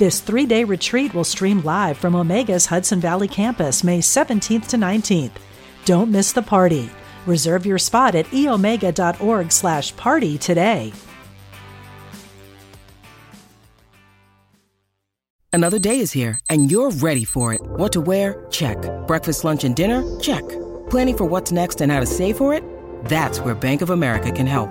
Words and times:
This 0.00 0.20
three 0.20 0.46
day 0.46 0.64
retreat 0.64 1.12
will 1.12 1.24
stream 1.24 1.60
live 1.60 1.98
from 1.98 2.14
Omega's 2.14 2.64
Hudson 2.64 3.00
Valley 3.00 3.28
campus 3.28 3.84
May 3.84 3.98
17th 3.98 4.68
to 4.68 4.78
19th. 4.78 5.32
Don't 5.84 6.10
miss 6.10 6.32
the 6.32 6.40
party. 6.40 6.88
Reserve 7.26 7.66
your 7.66 7.76
spot 7.76 8.14
at 8.14 8.24
eomega.org 8.28 9.52
slash 9.52 9.94
party 9.96 10.38
today. 10.38 10.94
Another 15.52 15.78
day 15.78 16.00
is 16.00 16.12
here, 16.12 16.40
and 16.48 16.70
you're 16.70 16.92
ready 16.92 17.26
for 17.26 17.52
it. 17.52 17.60
What 17.60 17.92
to 17.92 18.00
wear? 18.00 18.46
Check. 18.50 18.78
Breakfast, 19.06 19.44
lunch, 19.44 19.64
and 19.64 19.76
dinner? 19.76 20.00
Check. 20.18 20.48
Planning 20.88 21.18
for 21.18 21.24
what's 21.26 21.52
next 21.52 21.82
and 21.82 21.92
how 21.92 22.00
to 22.00 22.06
save 22.06 22.38
for 22.38 22.54
it? 22.54 22.64
That's 23.04 23.40
where 23.40 23.54
Bank 23.54 23.82
of 23.82 23.90
America 23.90 24.32
can 24.32 24.46
help. 24.46 24.70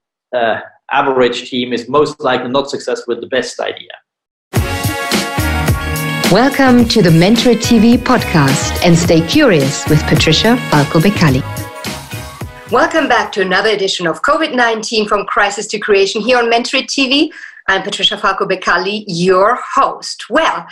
uh, 0.33 0.59
average 0.91 1.49
team 1.49 1.73
is 1.73 1.89
most 1.89 2.19
likely 2.21 2.49
not 2.49 2.69
successful 2.69 3.15
with 3.15 3.21
the 3.21 3.27
best 3.27 3.59
idea. 3.59 3.89
Welcome 6.31 6.87
to 6.89 7.01
the 7.01 7.11
Mentor 7.11 7.53
TV 7.53 7.97
podcast 7.97 8.79
and 8.85 8.97
stay 8.97 9.25
curious 9.27 9.87
with 9.89 10.01
Patricia 10.03 10.55
Falco 10.69 10.99
Beccalli. 10.99 11.41
Welcome 12.71 13.09
back 13.09 13.33
to 13.33 13.41
another 13.41 13.69
edition 13.69 14.07
of 14.07 14.21
COVID 14.21 14.55
19 14.55 15.07
from 15.07 15.25
Crisis 15.25 15.67
to 15.67 15.79
Creation 15.79 16.21
here 16.21 16.37
on 16.37 16.49
Mentor 16.49 16.79
TV. 16.79 17.31
I'm 17.67 17.83
Patricia 17.83 18.17
Falco 18.17 18.45
Beccalli, 18.47 19.03
your 19.07 19.55
host. 19.55 20.29
Well, 20.29 20.65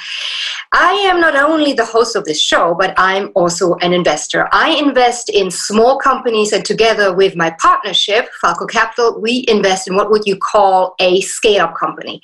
I 0.74 0.92
am 1.10 1.22
not 1.22 1.36
only 1.36 1.74
the 1.74 1.86
host 1.86 2.16
of 2.16 2.26
this 2.26 2.42
show, 2.42 2.76
but 2.78 2.94
I'm 2.98 3.32
also 3.36 3.76
an 3.76 3.94
investor. 3.94 4.50
I 4.52 4.72
invest 4.72 5.30
in 5.30 5.52
small 5.52 6.00
companies, 6.00 6.52
and 6.52 6.66
together 6.66 7.14
with 7.16 7.36
my 7.36 7.56
partnership, 7.60 8.30
Falco 8.42 8.66
Capital, 8.66 9.22
we 9.22 9.46
invest 9.48 9.88
in 9.88 9.96
what 9.96 10.10
would 10.10 10.24
you 10.26 10.36
call 10.36 10.96
a 11.00 11.22
scale 11.22 11.66
up 11.66 11.76
company. 11.76 12.22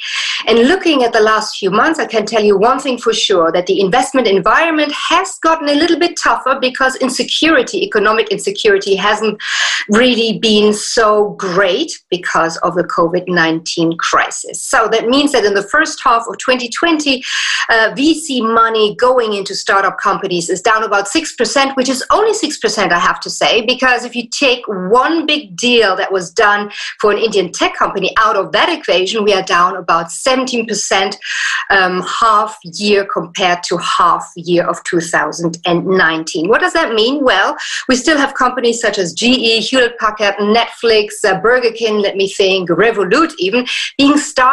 And 0.47 0.67
looking 0.67 1.03
at 1.03 1.13
the 1.13 1.22
last 1.22 1.57
few 1.57 1.69
months, 1.69 2.00
I 2.00 2.05
can 2.05 2.25
tell 2.25 2.44
you 2.44 2.57
one 2.57 2.79
thing 2.79 2.97
for 2.97 3.13
sure 3.13 3.52
that 3.52 3.67
the 3.67 3.79
investment 3.79 4.27
environment 4.27 4.91
has 5.09 5.38
gotten 5.44 5.69
a 5.69 5.75
little 5.75 6.00
bit 6.00 6.17
tougher 6.17 6.57
because 6.59 6.95
insecurity, 6.97 7.83
economic 7.83 8.29
insecurity, 8.29 8.95
hasn't 8.95 9.39
really 9.89 10.40
been 10.40 10.73
so 10.73 11.31
great 11.31 11.91
because 12.09 12.57
of 12.57 12.75
the 12.75 12.84
COVID 12.84 13.28
19 13.28 13.97
crisis. 13.97 14.54
So 14.61 14.88
that 14.91 15.07
means 15.07 15.31
that 15.31 15.45
in 15.45 15.53
the 15.53 15.63
first 15.63 15.99
half 16.03 16.23
of 16.27 16.38
2020, 16.38 17.23
uh, 17.69 17.93
VC 17.97 18.41
money 18.41 18.95
going 18.95 19.33
into 19.33 19.55
startup 19.55 19.97
companies 19.97 20.49
is 20.49 20.61
down 20.61 20.83
about 20.83 21.07
6%, 21.07 21.75
which 21.75 21.89
is 21.89 22.03
only 22.11 22.33
6%, 22.33 22.91
I 22.91 22.99
have 22.99 23.19
to 23.21 23.29
say, 23.29 23.66
because 23.66 24.05
if 24.05 24.16
you 24.16 24.27
take 24.27 24.67
one 24.67 25.25
big 25.25 25.55
deal 25.55 25.95
that 25.95 26.11
was 26.11 26.31
done 26.31 26.71
for 26.99 27.11
an 27.11 27.17
Indian 27.17 27.51
tech 27.51 27.75
company 27.75 28.13
out 28.17 28.35
of 28.35 28.51
that 28.51 28.69
equation, 28.69 29.23
we 29.23 29.33
are 29.33 29.43
down 29.43 29.75
about 29.75 30.07
17% 30.07 31.17
um, 31.69 32.01
half 32.01 32.57
year 32.63 33.05
compared 33.05 33.63
to 33.63 33.77
half 33.77 34.31
year 34.35 34.66
of 34.67 34.83
2019. 34.83 36.49
What 36.49 36.61
does 36.61 36.73
that 36.73 36.93
mean? 36.93 37.23
Well, 37.23 37.55
we 37.87 37.95
still 37.95 38.17
have 38.17 38.33
companies 38.33 38.79
such 38.79 38.97
as 38.97 39.13
GE, 39.13 39.69
Hewlett 39.69 39.97
Packard, 39.99 40.35
Netflix, 40.35 41.23
uh, 41.23 41.39
Burger 41.41 41.72
King, 41.72 41.99
let 41.99 42.16
me 42.16 42.29
think, 42.29 42.69
Revolut 42.69 43.33
even, 43.39 43.66
being 43.97 44.17
started 44.17 44.44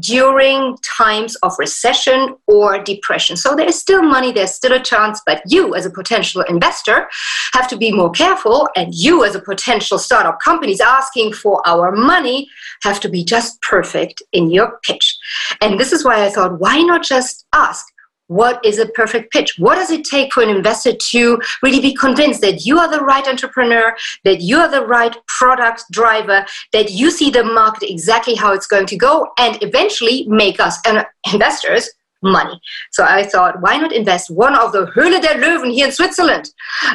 during 0.00 0.76
times 0.96 1.36
of 1.36 1.52
recession 1.58 2.36
or 2.46 2.82
depression. 2.82 3.36
So 3.36 3.54
there 3.54 3.68
is 3.68 3.78
still 3.78 4.02
money, 4.02 4.32
there's 4.32 4.52
still 4.52 4.72
a 4.72 4.80
chance, 4.80 5.20
but 5.26 5.42
you 5.46 5.74
as 5.74 5.86
a 5.86 5.90
potential 5.90 6.42
investor 6.42 7.08
have 7.52 7.68
to 7.68 7.76
be 7.76 7.92
more 7.92 8.10
careful, 8.10 8.68
and 8.76 8.94
you 8.94 9.24
as 9.24 9.34
a 9.34 9.40
potential 9.40 9.98
startup 9.98 10.40
company 10.40 10.72
is 10.72 10.80
asking 10.80 11.32
for 11.32 11.62
our 11.66 11.92
money 11.92 12.48
have 12.82 13.00
to 13.00 13.08
be 13.08 13.24
just 13.24 13.60
perfect 13.62 14.22
in 14.32 14.50
your 14.50 14.78
pitch. 14.82 15.16
And 15.60 15.78
this 15.78 15.92
is 15.92 16.04
why 16.04 16.24
I 16.24 16.30
thought, 16.30 16.60
why 16.60 16.80
not 16.82 17.02
just 17.02 17.46
ask? 17.52 17.86
What 18.30 18.64
is 18.64 18.78
a 18.78 18.86
perfect 18.86 19.32
pitch? 19.32 19.54
What 19.58 19.74
does 19.74 19.90
it 19.90 20.04
take 20.04 20.32
for 20.32 20.42
an 20.42 20.48
investor 20.48 20.92
to 20.92 21.40
really 21.64 21.80
be 21.80 21.92
convinced 21.92 22.40
that 22.42 22.64
you 22.64 22.78
are 22.78 22.88
the 22.88 23.04
right 23.04 23.26
entrepreneur, 23.26 23.96
that 24.22 24.40
you 24.40 24.56
are 24.58 24.70
the 24.70 24.86
right 24.86 25.16
product 25.26 25.82
driver, 25.90 26.46
that 26.72 26.92
you 26.92 27.10
see 27.10 27.30
the 27.30 27.42
market 27.42 27.90
exactly 27.90 28.36
how 28.36 28.52
it's 28.52 28.68
going 28.68 28.86
to 28.86 28.96
go, 28.96 29.32
and 29.36 29.60
eventually 29.62 30.26
make 30.28 30.60
us 30.60 30.78
uh, 30.86 31.02
investors 31.32 31.90
money. 32.22 32.60
So 32.92 33.04
I 33.04 33.24
thought, 33.24 33.60
why 33.60 33.76
not 33.76 33.92
invest 33.92 34.30
one 34.30 34.54
of 34.54 34.72
the 34.72 34.86
Höhle 34.86 35.20
der 35.20 35.40
Löwen 35.40 35.72
here 35.72 35.86
in 35.86 35.92
Switzerland? 35.92 36.50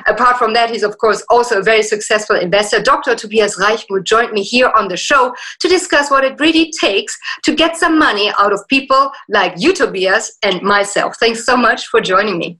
Apart 0.07 0.37
from 0.37 0.53
that, 0.53 0.69
he's 0.69 0.83
of 0.83 0.97
course 0.97 1.23
also 1.29 1.59
a 1.59 1.63
very 1.63 1.83
successful 1.83 2.35
investor. 2.35 2.81
Dr. 2.81 3.15
Tobias 3.15 3.57
Reichmuth 3.57 4.03
joined 4.03 4.31
me 4.31 4.43
here 4.43 4.71
on 4.75 4.87
the 4.87 4.97
show 4.97 5.33
to 5.59 5.67
discuss 5.67 6.11
what 6.11 6.23
it 6.23 6.39
really 6.39 6.71
takes 6.79 7.17
to 7.43 7.55
get 7.55 7.75
some 7.77 7.97
money 7.97 8.31
out 8.39 8.53
of 8.53 8.67
people 8.67 9.11
like 9.29 9.53
you, 9.57 9.73
Tobias, 9.73 10.37
and 10.43 10.61
myself. 10.61 11.15
Thanks 11.19 11.45
so 11.45 11.57
much 11.57 11.87
for 11.87 12.01
joining 12.01 12.37
me. 12.37 12.59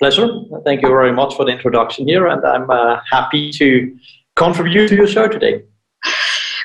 Pleasure. 0.00 0.28
Thank 0.64 0.82
you 0.82 0.88
very 0.88 1.12
much 1.12 1.34
for 1.34 1.44
the 1.44 1.52
introduction 1.52 2.06
here, 2.06 2.26
and 2.26 2.44
I'm 2.44 2.68
uh, 2.68 3.00
happy 3.10 3.50
to 3.52 3.96
contribute 4.36 4.88
to 4.88 4.96
your 4.96 5.06
show 5.06 5.28
today. 5.28 5.62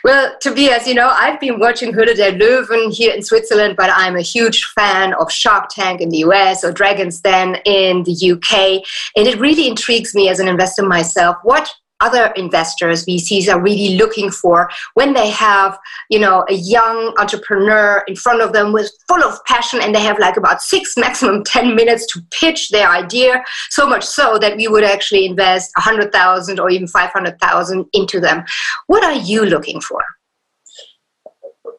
Well, 0.04 0.36
Tobias, 0.40 0.88
you 0.88 0.94
know, 0.94 1.10
I've 1.10 1.40
been 1.40 1.60
watching 1.60 1.92
Höhle 1.92 2.16
der 2.16 2.32
Löwen 2.32 2.94
here 2.94 3.14
in 3.14 3.22
Switzerland, 3.22 3.76
but 3.76 3.90
I'm 3.94 4.16
a 4.16 4.22
huge 4.22 4.64
fan 4.66 5.14
of 5.16 5.32
Shark 5.32 5.70
Tank 5.70 6.00
in 6.00 6.10
the 6.10 6.20
US 6.20 6.64
or 6.64 6.72
Dragon's 6.72 7.20
Den 7.20 7.56
in 7.66 8.04
the 8.04 8.32
UK. 8.32 8.84
And 9.16 9.28
it 9.28 9.40
really 9.40 9.68
intrigues 9.68 10.16
me 10.16 10.30
as 10.30 10.40
an 10.40 10.48
investor 10.48 10.84
myself. 10.84 11.38
What 11.44 11.74
other 12.02 12.28
investors 12.36 13.06
vcs 13.06 13.54
are 13.54 13.62
really 13.62 13.96
looking 13.96 14.30
for 14.30 14.70
when 14.94 15.14
they 15.14 15.30
have 15.30 15.78
you 16.10 16.20
know 16.20 16.46
a 16.50 16.54
young 16.54 17.14
entrepreneur 17.18 18.04
in 18.08 18.16
front 18.16 18.42
of 18.42 18.54
them 18.54 18.72
with 18.72 18.92
full 19.08 19.24
of 19.24 19.44
passion 19.46 19.80
and 19.82 19.94
they 19.94 20.02
have 20.02 20.20
like 20.20 20.38
about 20.38 20.62
six 20.62 20.96
maximum 20.98 21.44
10 21.44 21.76
minutes 21.76 22.06
to 22.08 22.22
pitch 22.32 22.70
their 22.70 22.90
idea 22.90 23.44
so 23.70 23.88
much 23.88 24.04
so 24.04 24.38
that 24.40 24.56
we 24.58 24.68
would 24.68 24.84
actually 24.84 25.26
invest 25.26 25.72
100000 25.78 26.60
or 26.60 26.70
even 26.70 26.88
500000 26.88 27.86
into 27.94 28.20
them. 28.20 28.44
What 28.88 29.04
are 29.04 29.14
you 29.14 29.46
looking 29.46 29.82
for? 29.82 30.04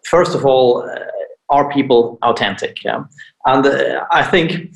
First 0.04 0.34
of 0.34 0.44
all 0.44 0.82
uh, 0.82 0.98
are 1.48 1.70
people 1.72 2.18
authentic? 2.22 2.84
Yeah? 2.84 3.04
and 3.46 3.66
uh, 3.66 4.04
i 4.10 4.22
think 4.22 4.74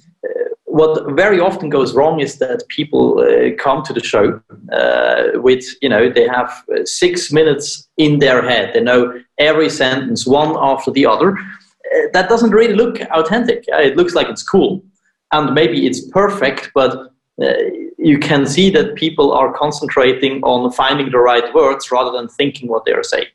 what 0.74 1.08
very 1.12 1.38
often 1.38 1.70
goes 1.70 1.94
wrong 1.94 2.18
is 2.18 2.38
that 2.38 2.66
people 2.66 3.20
uh, 3.20 3.54
come 3.62 3.84
to 3.84 3.92
the 3.92 4.02
show 4.02 4.40
uh, 4.72 5.22
with, 5.34 5.64
you 5.80 5.88
know, 5.88 6.10
they 6.10 6.26
have 6.26 6.50
uh, 6.74 6.84
six 6.84 7.30
minutes 7.30 7.88
in 7.96 8.18
their 8.18 8.42
head. 8.42 8.74
They 8.74 8.80
know 8.80 9.22
every 9.38 9.70
sentence 9.70 10.26
one 10.26 10.56
after 10.58 10.90
the 10.90 11.06
other. 11.06 11.38
Uh, 11.38 12.08
that 12.12 12.28
doesn't 12.28 12.50
really 12.50 12.74
look 12.74 13.00
authentic. 13.12 13.64
Uh, 13.72 13.76
it 13.76 13.96
looks 13.96 14.16
like 14.16 14.26
it's 14.26 14.42
cool. 14.42 14.82
And 15.30 15.54
maybe 15.54 15.86
it's 15.86 16.08
perfect, 16.08 16.72
but 16.74 17.12
uh, 17.40 17.52
you 17.96 18.18
can 18.18 18.44
see 18.44 18.68
that 18.70 18.96
people 18.96 19.30
are 19.30 19.52
concentrating 19.52 20.42
on 20.42 20.72
finding 20.72 21.12
the 21.12 21.18
right 21.18 21.54
words 21.54 21.92
rather 21.92 22.10
than 22.10 22.26
thinking 22.26 22.68
what 22.68 22.84
they 22.84 22.94
are 22.94 23.04
saying. 23.04 23.30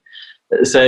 So, 0.63 0.81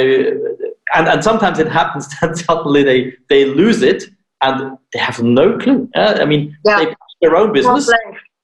and, 0.93 1.07
and 1.07 1.23
sometimes 1.23 1.59
it 1.59 1.69
happens 1.69 2.09
that 2.19 2.35
suddenly 2.35 2.83
they, 2.83 3.13
they 3.29 3.45
lose 3.45 3.81
it 3.81 4.03
and 4.41 4.77
they 4.93 4.99
have 4.99 5.21
no 5.21 5.57
clue. 5.57 5.89
Uh, 5.95 6.17
I 6.19 6.25
mean, 6.25 6.57
yeah. 6.65 6.85
they 6.85 6.95
their 7.21 7.35
own 7.35 7.53
business, 7.53 7.89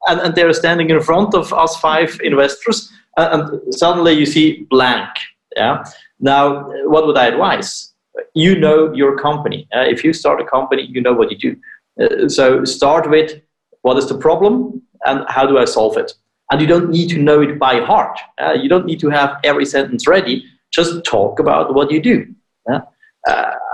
and, 0.07 0.19
and 0.21 0.35
they're 0.35 0.53
standing 0.53 0.89
in 0.89 1.01
front 1.01 1.33
of 1.33 1.51
us 1.51 1.75
five 1.77 2.19
investors, 2.23 2.91
uh, 3.17 3.29
and 3.31 3.73
suddenly 3.73 4.13
you 4.13 4.25
see 4.25 4.67
blank. 4.69 5.09
Yeah. 5.55 5.83
Now, 6.19 6.69
what 6.85 7.07
would 7.07 7.17
I 7.17 7.27
advise? 7.27 7.93
you 8.33 8.57
know 8.57 8.93
your 8.93 9.17
company. 9.17 9.67
Uh, 9.75 9.81
if 9.81 10.03
you 10.03 10.13
start 10.13 10.41
a 10.41 10.45
company, 10.45 10.83
you 10.83 11.01
know 11.01 11.13
what 11.13 11.31
you 11.31 11.37
do. 11.37 11.55
Uh, 12.01 12.29
so 12.29 12.63
start 12.65 13.09
with 13.09 13.41
what 13.81 13.97
is 13.97 14.07
the 14.07 14.17
problem 14.17 14.81
and 15.05 15.25
how 15.27 15.45
do 15.45 15.57
I 15.57 15.65
solve 15.65 15.97
it? 15.97 16.13
And 16.51 16.61
you 16.61 16.67
don't 16.67 16.89
need 16.89 17.09
to 17.09 17.17
know 17.17 17.41
it 17.41 17.59
by 17.59 17.81
heart. 17.81 18.17
You 18.61 18.69
don't 18.69 18.85
need 18.85 19.01
to 19.01 19.09
have 19.09 19.37
every 19.43 19.65
sentence 19.65 20.07
ready. 20.07 20.45
Just 20.71 21.03
talk 21.03 21.39
about 21.39 21.73
what 21.73 21.91
you 21.91 22.01
do. 22.01 22.25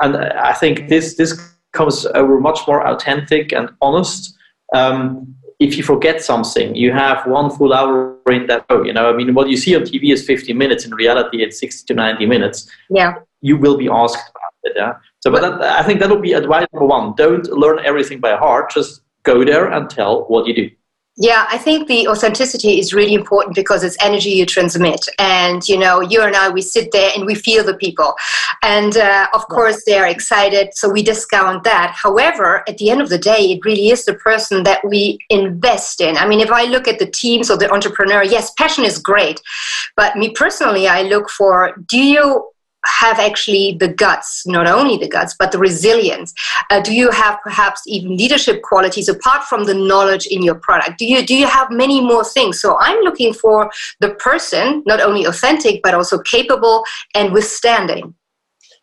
And 0.01 0.17
I 0.17 0.53
think 0.53 0.89
this, 0.89 1.15
this 1.15 1.52
comes 1.73 2.05
over 2.05 2.39
much 2.39 2.59
more 2.67 2.85
authentic 2.87 3.51
and 3.51 3.69
honest. 3.81 4.35
Um, 4.73 5.35
if 5.59 5.77
you 5.77 5.83
forget 5.83 6.21
something, 6.21 6.75
you 6.75 6.91
have 6.91 7.25
one 7.25 7.49
full 7.49 7.73
hour 7.73 8.17
in 8.29 8.47
that 8.47 8.65
show. 8.69 8.83
You 8.83 8.93
know, 8.93 9.09
I 9.09 9.15
mean, 9.15 9.33
what 9.33 9.49
you 9.49 9.57
see 9.57 9.75
on 9.75 9.83
TV 9.83 10.11
is 10.11 10.25
50 10.25 10.53
minutes. 10.53 10.85
In 10.85 10.93
reality, 10.93 11.43
it's 11.43 11.59
60 11.59 11.85
to 11.87 11.93
90 11.93 12.25
minutes. 12.25 12.69
Yeah. 12.89 13.15
You 13.41 13.57
will 13.57 13.77
be 13.77 13.89
asked 13.89 14.29
about 14.29 14.53
it. 14.63 14.73
Yeah. 14.75 14.93
So, 15.19 15.31
but 15.31 15.41
that, 15.41 15.61
I 15.61 15.83
think 15.83 15.99
that 15.99 16.09
would 16.09 16.21
be 16.21 16.33
advice 16.33 16.67
number 16.73 16.87
one. 16.87 17.13
Don't 17.15 17.45
learn 17.47 17.79
everything 17.83 18.19
by 18.19 18.35
heart. 18.35 18.71
Just 18.71 19.01
go 19.23 19.45
there 19.45 19.71
and 19.71 19.89
tell 19.89 20.23
what 20.25 20.47
you 20.47 20.55
do. 20.55 20.69
Yeah, 21.15 21.45
I 21.47 21.59
think 21.59 21.87
the 21.87 22.07
authenticity 22.07 22.79
is 22.79 22.91
really 22.91 23.13
important 23.13 23.55
because 23.55 23.83
it's 23.83 23.97
energy 24.03 24.31
you 24.31 24.47
transmit. 24.47 25.07
And, 25.19 25.67
you 25.69 25.77
know, 25.77 26.01
you 26.01 26.23
and 26.23 26.35
I, 26.35 26.49
we 26.49 26.63
sit 26.63 26.91
there 26.91 27.11
and 27.15 27.27
we 27.27 27.35
feel 27.35 27.63
the 27.63 27.75
people. 27.75 28.15
And 28.63 28.97
uh, 28.97 29.27
of 29.35 29.47
course, 29.47 29.83
they're 29.85 30.07
excited, 30.07 30.69
so 30.73 30.89
we 30.89 31.03
discount 31.03 31.65
that. 31.65 31.93
However, 31.95 32.63
at 32.67 32.79
the 32.79 32.89
end 32.89 32.99
of 32.99 33.09
the 33.09 33.19
day, 33.19 33.51
it 33.51 33.63
really 33.63 33.89
is 33.89 34.05
the 34.05 34.15
person 34.15 34.63
that 34.63 34.83
we 34.87 35.19
invest 35.29 36.01
in. 36.01 36.17
I 36.17 36.27
mean, 36.27 36.39
if 36.39 36.49
I 36.49 36.63
look 36.63 36.87
at 36.87 36.97
the 36.97 37.11
teams 37.11 37.51
or 37.51 37.57
the 37.57 37.71
entrepreneur, 37.71 38.23
yes, 38.23 38.51
passion 38.57 38.83
is 38.83 38.97
great. 38.97 39.39
But 39.95 40.15
me 40.15 40.31
personally, 40.31 40.87
I 40.87 41.03
look 41.03 41.29
for 41.29 41.75
do 41.87 41.99
you 41.99 42.52
have 42.85 43.19
actually 43.19 43.77
the 43.79 43.87
guts, 43.87 44.45
not 44.45 44.67
only 44.67 44.97
the 44.97 45.07
guts, 45.07 45.35
but 45.37 45.51
the 45.51 45.57
resilience? 45.57 46.33
Uh, 46.69 46.81
do 46.81 46.93
you 46.93 47.11
have 47.11 47.39
perhaps 47.43 47.81
even 47.87 48.15
leadership 48.17 48.61
qualities 48.61 49.09
apart 49.09 49.43
from 49.43 49.65
the 49.65 49.73
knowledge 49.73 50.25
in 50.27 50.41
your 50.41 50.55
product? 50.55 50.99
Do 50.99 51.05
you 51.05 51.25
do 51.25 51.35
you 51.35 51.47
have 51.47 51.69
many 51.71 52.01
more 52.01 52.23
things? 52.23 52.59
So 52.59 52.77
I'm 52.79 52.99
looking 53.03 53.33
for 53.33 53.71
the 53.99 54.11
person, 54.15 54.83
not 54.85 55.01
only 55.01 55.25
authentic 55.25 55.81
but 55.83 55.93
also 55.93 56.19
capable 56.19 56.83
and 57.15 57.33
withstanding. 57.33 58.15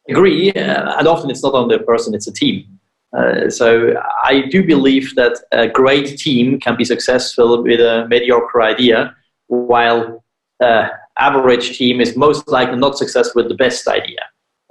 Agree, 0.09 0.51
uh, 0.53 0.99
and 0.99 1.07
often 1.07 1.31
it's 1.31 1.43
not 1.43 1.55
only 1.55 1.77
a 1.77 1.81
person; 1.81 2.15
it's 2.15 2.27
a 2.27 2.33
team. 2.33 2.81
Uh, 3.17 3.51
so 3.51 3.95
I 4.25 4.43
do 4.51 4.65
believe 4.65 5.15
that 5.17 5.39
a 5.53 5.69
great 5.69 6.17
team 6.17 6.61
can 6.61 6.77
be 6.77 6.85
successful 6.85 7.63
with 7.63 7.81
a 7.81 8.07
mediocre 8.09 8.63
idea, 8.63 9.15
while 9.49 10.25
uh, 10.61 10.89
average 11.21 11.77
team 11.79 12.01
is 12.01 12.17
most 12.17 12.49
likely 12.49 12.77
not 12.77 12.99
successful 12.99 13.43
with 13.43 13.49
the 13.49 13.57
best 13.57 13.87
idea. 13.89 14.21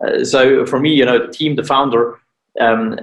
Uh, 0.04 0.24
so 0.24 0.66
for 0.66 0.80
me, 0.80 0.94
you 0.94 1.06
know, 1.06 1.25
the 1.25 1.31
team, 1.31 1.56
the 1.56 1.63
founder, 1.63 2.19
um, 2.60 3.00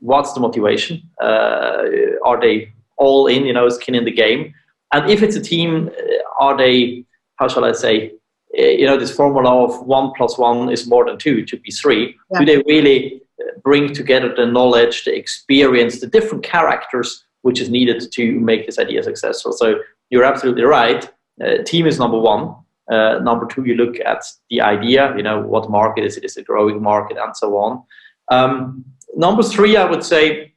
what's 0.00 0.32
the 0.32 0.40
motivation? 0.40 1.02
Uh, 1.20 1.84
are 2.24 2.40
they 2.40 2.72
all 2.96 3.26
in, 3.26 3.46
you 3.46 3.52
know, 3.52 3.68
skin 3.68 3.94
in 3.94 4.04
the 4.04 4.12
game? 4.12 4.54
And 4.92 5.10
if 5.10 5.22
it's 5.22 5.36
a 5.36 5.40
team, 5.40 5.90
uh, 5.98 6.44
are 6.44 6.56
they, 6.56 7.04
how 7.36 7.48
shall 7.48 7.64
I 7.64 7.72
say, 7.72 8.12
uh, 8.58 8.62
you 8.62 8.86
know, 8.86 8.96
this 8.96 9.14
formula 9.14 9.64
of 9.64 9.86
one 9.86 10.12
plus 10.16 10.38
one 10.38 10.70
is 10.70 10.86
more 10.86 11.04
than 11.04 11.18
two, 11.18 11.44
to 11.44 11.56
be 11.58 11.70
three. 11.70 12.16
Yeah. 12.32 12.40
Do 12.40 12.46
they 12.46 12.58
really 12.66 13.20
uh, 13.40 13.58
bring 13.62 13.92
together 13.92 14.34
the 14.34 14.46
knowledge, 14.46 15.04
the 15.04 15.14
experience, 15.14 16.00
the 16.00 16.06
different 16.06 16.44
characters 16.44 17.24
which 17.42 17.60
is 17.60 17.68
needed 17.68 18.10
to 18.12 18.40
make 18.40 18.66
this 18.66 18.78
idea 18.78 19.02
successful? 19.02 19.52
So 19.52 19.80
you're 20.10 20.24
absolutely 20.24 20.64
right. 20.64 21.08
Uh, 21.44 21.58
team 21.64 21.86
is 21.86 21.98
number 21.98 22.18
one. 22.18 22.54
Uh, 22.90 23.18
number 23.22 23.46
two, 23.46 23.64
you 23.64 23.74
look 23.74 23.96
at 24.04 24.22
the 24.50 24.60
idea, 24.60 25.14
you 25.16 25.22
know, 25.22 25.40
what 25.40 25.70
market 25.70 26.04
is 26.04 26.16
it? 26.16 26.24
Is 26.24 26.36
it 26.36 26.42
a 26.42 26.44
growing 26.44 26.82
market 26.82 27.18
and 27.18 27.36
so 27.36 27.56
on. 27.56 27.82
Um, 28.30 28.84
number 29.16 29.42
three, 29.42 29.76
I 29.76 29.84
would 29.84 30.04
say, 30.04 30.54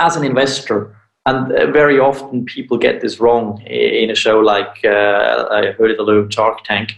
as 0.00 0.16
an 0.16 0.24
investor, 0.24 0.96
and 1.26 1.52
uh, 1.52 1.70
very 1.70 1.98
often 1.98 2.44
people 2.44 2.78
get 2.78 3.00
this 3.00 3.20
wrong 3.20 3.60
in 3.62 4.10
a 4.10 4.14
show 4.14 4.38
like 4.40 4.84
uh, 4.84 5.48
Höhle 5.78 5.96
der 5.96 6.04
Löwen, 6.04 6.32
Shark 6.32 6.64
Tank. 6.64 6.94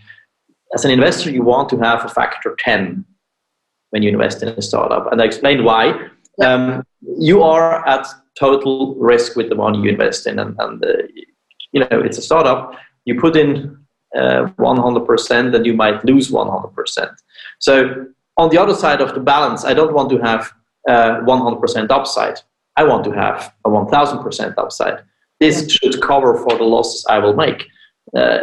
As 0.75 0.85
an 0.85 0.91
investor, 0.91 1.31
you 1.31 1.43
want 1.43 1.69
to 1.71 1.79
have 1.79 2.05
a 2.05 2.09
factor 2.09 2.57
10 2.59 3.05
when 3.91 4.03
you 4.03 4.11
invest 4.11 4.43
in 4.43 4.49
a 4.49 4.63
startup. 4.63 5.11
And 5.11 5.21
I 5.21 5.25
explain 5.25 5.65
why. 5.65 6.09
Um, 6.41 6.85
you 7.19 7.43
are 7.43 7.87
at 7.89 8.07
total 8.39 8.95
risk 8.95 9.37
with 9.37 9.49
the 9.49 9.57
money 9.57 9.81
you 9.81 9.91
invest 9.91 10.27
in. 10.27 10.39
And, 10.39 10.55
and 10.59 10.85
uh, 10.85 10.89
you 11.73 11.81
know, 11.81 11.89
it's 11.91 12.19
a 12.19 12.23
startup. 12.23 12.75
You 13.05 13.21
put 13.21 13.37
in 13.37 13.77
uh, 14.17 14.47
100% 14.59 15.55
and 15.55 15.67
you 15.67 15.75
might 15.75 16.05
lose 16.05 16.31
100%. 16.31 17.11
So 17.59 18.07
on 18.37 18.51
the 18.51 18.59
other 18.59 18.75
side 18.75 19.01
of 19.01 19.15
the 19.15 19.21
balance, 19.21 19.65
I 19.65 19.75
don't 19.75 19.95
want 19.95 20.11
to 20.11 20.19
have 20.19 20.53
uh, 20.89 21.21
100% 21.21 21.91
upside. 21.91 22.41
I 22.77 22.85
want 22.85 23.05
to 23.05 23.13
have 23.13 23.53
a 23.65 23.69
1000% 23.69 24.55
upside. 24.57 25.03
This 25.39 25.71
should 25.71 26.01
cover 26.03 26.37
for 26.39 26.57
the 26.57 26.65
losses 26.65 27.05
I 27.09 27.19
will 27.19 27.35
make. 27.35 27.67
Uh, 28.15 28.41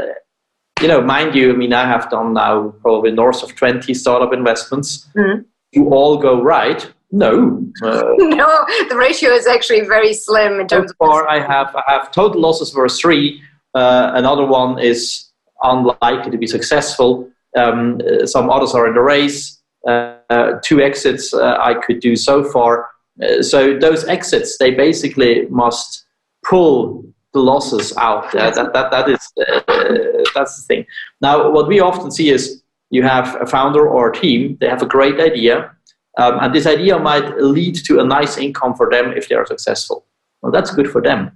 you 0.82 0.88
know, 0.88 1.02
mind 1.02 1.36
you, 1.36 1.54
I 1.54 1.56
mean, 1.56 1.74
I 1.74 1.88
have 1.88 2.10
done 2.10 2.34
now 2.34 2.70
probably 2.82 3.12
north 3.12 3.42
of 3.44 3.56
20 3.56 3.94
startup 3.94 4.34
investments. 4.34 5.08
Mm-hmm. 5.16 5.42
You 5.72 5.90
all 5.90 6.18
go 6.18 6.42
right. 6.42 6.92
No. 7.12 7.64
Uh, 7.84 8.14
no, 8.18 8.66
the 8.90 8.98
ratio 8.98 9.30
is 9.30 9.46
actually 9.46 9.82
very 9.82 10.12
slim 10.12 10.60
in 10.60 10.68
terms 10.68 10.90
so 10.90 10.96
far, 10.98 11.30
I 11.30 11.40
have, 11.40 11.76
I 11.76 11.84
have 11.88 12.12
total 12.12 12.42
losses 12.42 12.74
were 12.74 12.90
three. 12.90 13.40
Uh, 13.76 14.14
another 14.16 14.46
one 14.48 14.80
is 14.80 15.27
unlikely 15.64 16.32
to 16.32 16.38
be 16.38 16.48
successful. 16.48 17.30
Um, 17.56 18.00
some 18.26 18.50
others 18.50 18.74
are 18.74 18.88
in 18.88 18.94
the 18.94 19.02
race. 19.02 19.62
Uh, 19.88 20.60
two 20.64 20.82
exits 20.82 21.34
uh, 21.34 21.58
I 21.62 21.76
could 21.76 22.00
do 22.00 22.16
so 22.16 22.44
far. 22.44 22.90
Uh, 23.24 23.42
so 23.42 23.78
those 23.80 24.06
exits, 24.06 24.58
they 24.58 24.72
basically 24.72 25.46
must 25.50 26.06
pull 26.48 27.06
the 27.34 27.40
losses 27.40 27.96
out. 27.98 28.32
that, 28.34 28.56
that, 28.56 28.92
that 28.92 29.10
is, 29.10 29.32
that's 30.36 30.58
the 30.58 30.64
thing. 30.68 30.86
Now, 31.22 31.50
what 31.52 31.68
we 31.68 31.80
often 31.80 32.12
see 32.12 32.30
is 32.30 32.62
you 32.90 33.04
have 33.04 33.38
a 33.42 33.46
founder 33.46 33.88
or 33.88 34.10
a 34.10 34.14
team, 34.14 34.58
they 34.60 34.68
have 34.68 34.82
a 34.82 34.86
great 34.86 35.20
idea, 35.20 35.72
um, 36.18 36.40
and 36.42 36.54
this 36.54 36.66
idea 36.66 36.98
might 36.98 37.38
lead 37.38 37.76
to 37.86 38.00
a 38.00 38.04
nice 38.04 38.38
income 38.38 38.74
for 38.76 38.90
them 38.90 39.14
if 39.16 39.30
they 39.30 39.36
are 39.36 39.46
successful. 39.46 40.06
Well, 40.42 40.52
that's 40.52 40.72
good 40.72 40.90
for 40.90 41.02
them. 41.02 41.32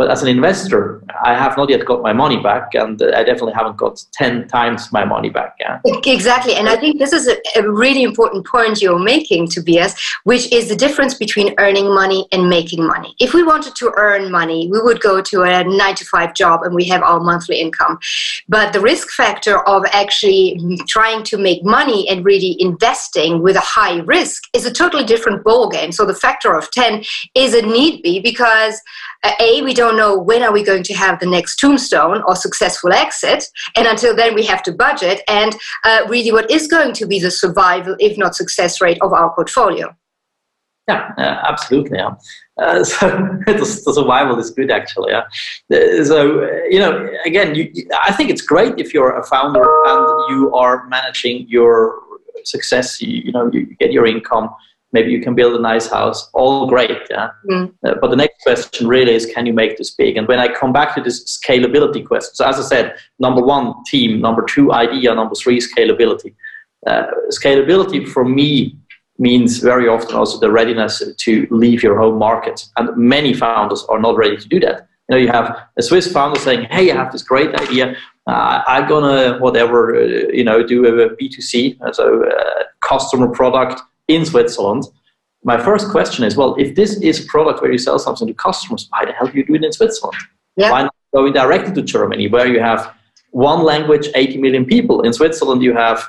But 0.00 0.10
as 0.10 0.22
an 0.22 0.28
investor, 0.28 1.02
I 1.22 1.34
have 1.34 1.58
not 1.58 1.68
yet 1.68 1.84
got 1.84 2.00
my 2.00 2.14
money 2.14 2.40
back, 2.40 2.74
and 2.74 3.02
uh, 3.02 3.08
I 3.14 3.22
definitely 3.22 3.52
haven't 3.52 3.76
got 3.76 4.02
10 4.12 4.48
times 4.48 4.90
my 4.92 5.04
money 5.04 5.28
back. 5.28 5.56
Yeah. 5.60 5.78
Exactly. 6.06 6.54
And 6.54 6.70
I 6.70 6.76
think 6.76 6.98
this 6.98 7.12
is 7.12 7.28
a, 7.28 7.36
a 7.54 7.70
really 7.70 8.02
important 8.02 8.46
point 8.46 8.80
you're 8.80 8.98
making, 8.98 9.48
Tobias, 9.48 9.94
which 10.24 10.50
is 10.52 10.70
the 10.70 10.74
difference 10.74 11.12
between 11.12 11.54
earning 11.58 11.94
money 11.94 12.26
and 12.32 12.48
making 12.48 12.86
money. 12.86 13.14
If 13.20 13.34
we 13.34 13.42
wanted 13.42 13.76
to 13.76 13.92
earn 13.98 14.30
money, 14.30 14.70
we 14.72 14.80
would 14.80 15.02
go 15.02 15.20
to 15.20 15.42
a 15.42 15.64
nine 15.64 15.96
to 15.96 16.04
five 16.06 16.32
job 16.32 16.62
and 16.62 16.74
we 16.74 16.86
have 16.86 17.02
our 17.02 17.20
monthly 17.20 17.60
income. 17.60 17.98
But 18.48 18.72
the 18.72 18.80
risk 18.80 19.10
factor 19.10 19.58
of 19.68 19.84
actually 19.92 20.78
trying 20.88 21.24
to 21.24 21.36
make 21.36 21.62
money 21.62 22.08
and 22.08 22.24
really 22.24 22.56
investing 22.58 23.42
with 23.42 23.56
a 23.56 23.66
high 23.76 23.98
risk 23.98 24.44
is 24.54 24.64
a 24.64 24.72
totally 24.72 25.04
different 25.04 25.44
ballgame. 25.44 25.92
So 25.92 26.06
the 26.06 26.14
factor 26.14 26.54
of 26.54 26.70
10 26.70 27.04
is 27.34 27.52
a 27.52 27.60
need 27.60 28.02
be 28.02 28.18
because 28.20 28.80
uh, 29.22 29.32
a 29.40 29.62
we 29.62 29.74
don't 29.74 29.96
know 29.96 30.18
when 30.18 30.42
are 30.42 30.52
we 30.52 30.62
going 30.62 30.82
to 30.82 30.94
have 30.94 31.20
the 31.20 31.26
next 31.26 31.56
tombstone 31.56 32.22
or 32.26 32.34
successful 32.34 32.92
exit 32.92 33.44
and 33.76 33.86
until 33.86 34.14
then 34.14 34.34
we 34.34 34.44
have 34.44 34.62
to 34.62 34.72
budget 34.72 35.22
and 35.28 35.56
uh, 35.84 36.02
really 36.08 36.32
what 36.32 36.50
is 36.50 36.66
going 36.66 36.92
to 36.92 37.06
be 37.06 37.18
the 37.18 37.30
survival 37.30 37.96
if 37.98 38.16
not 38.16 38.34
success 38.34 38.80
rate 38.80 38.98
of 39.02 39.12
our 39.12 39.34
portfolio 39.34 39.94
yeah 40.88 41.12
uh, 41.18 41.42
absolutely 41.46 41.98
yeah. 41.98 42.14
Uh, 42.58 42.84
so 42.84 43.08
the, 43.46 43.64
survival 43.64 44.38
is 44.38 44.50
good 44.50 44.70
actually 44.70 45.12
yeah. 45.12 45.22
Uh, 45.72 46.04
so 46.04 46.42
you 46.68 46.78
know 46.78 47.08
again 47.24 47.54
you, 47.54 47.70
i 48.02 48.12
think 48.12 48.30
it's 48.30 48.42
great 48.42 48.78
if 48.78 48.94
you're 48.94 49.18
a 49.18 49.24
founder 49.24 49.64
and 49.86 50.30
you 50.30 50.54
are 50.54 50.86
managing 50.88 51.46
your 51.48 52.00
success 52.44 53.00
you, 53.02 53.22
you 53.24 53.32
know 53.32 53.50
you 53.52 53.66
get 53.76 53.92
your 53.92 54.06
income 54.06 54.48
maybe 54.92 55.10
you 55.10 55.20
can 55.20 55.34
build 55.34 55.54
a 55.54 55.62
nice 55.62 55.88
house. 55.88 56.30
All 56.32 56.66
great 56.66 56.98
yeah? 57.10 57.30
Mm. 57.50 57.72
uh, 57.86 57.94
but 58.00 58.08
the 58.08 58.16
next 58.16 58.42
question 58.42 58.88
really 58.88 59.14
is 59.14 59.26
can 59.26 59.46
you 59.46 59.52
make 59.52 59.76
this 59.78 59.90
big? 59.90 60.16
And 60.16 60.26
when 60.28 60.38
i 60.38 60.48
come 60.48 60.72
back 60.72 60.94
to 60.94 61.02
this 61.02 61.38
scalability 61.38 62.06
question 62.06 62.34
so 62.34 62.46
as 62.46 62.58
i 62.58 62.62
said 62.62 62.94
number 63.18 63.42
one 63.42 63.74
team. 63.86 64.20
Number 64.20 64.42
two 64.42 64.72
idea. 64.72 65.14
Number 65.14 65.34
three 65.34 65.58
scalability. 65.58 66.34
Uh, 66.86 67.06
scalability 67.30 68.08
for 68.08 68.24
me 68.24 68.76
means 69.18 69.58
very 69.58 69.86
often 69.86 70.16
also 70.16 70.40
the 70.40 70.50
readiness 70.50 71.02
to 71.18 71.46
leave 71.50 71.82
your 71.82 71.98
home 71.98 72.18
market. 72.18 72.64
And 72.76 72.96
many 72.96 73.34
founders 73.34 73.84
are 73.90 73.98
not 73.98 74.16
ready 74.16 74.36
to 74.38 74.48
do 74.48 74.58
that. 74.60 74.88
You 75.08 75.16
know 75.16 75.22
you 75.22 75.28
have 75.28 75.46
a 75.76 75.82
swiss 75.82 76.10
founder 76.10 76.38
saying 76.38 76.68
hey 76.70 76.90
i 76.92 76.94
have 76.94 77.12
this 77.12 77.22
great 77.22 77.52
idea. 77.54 77.96
Uh, 78.26 78.62
i'm 78.68 78.88
gonna 78.88 79.38
whatever 79.38 79.96
uh, 79.96 80.28
you 80.32 80.44
know 80.44 80.62
do 80.62 80.86
a 80.86 81.10
b2c 81.16 81.78
so 81.92 82.22
uh, 82.24 82.62
customer 82.80 83.28
product 83.28 83.82
in 84.14 84.24
Switzerland, 84.24 84.84
my 85.42 85.58
first 85.62 85.88
question 85.90 86.24
is, 86.24 86.36
well, 86.36 86.54
if 86.58 86.74
this 86.74 87.00
is 87.00 87.24
a 87.24 87.26
product 87.26 87.62
where 87.62 87.72
you 87.72 87.78
sell 87.78 87.98
something 87.98 88.26
to 88.26 88.34
customers, 88.34 88.86
why 88.90 89.04
the 89.06 89.12
hell 89.12 89.26
do 89.26 89.38
you 89.38 89.44
do 89.44 89.54
it 89.54 89.64
in 89.64 89.72
Switzerland? 89.72 90.16
Yeah. 90.56 90.70
Why 90.70 90.82
not 90.82 90.94
going 91.14 91.32
directly 91.32 91.72
to 91.74 91.82
Germany, 91.82 92.28
where 92.28 92.46
you 92.46 92.60
have 92.60 92.94
one 93.30 93.62
language, 93.64 94.08
80 94.14 94.38
million 94.38 94.64
people? 94.66 95.02
In 95.02 95.12
Switzerland, 95.12 95.62
you 95.62 95.74
have 95.74 96.06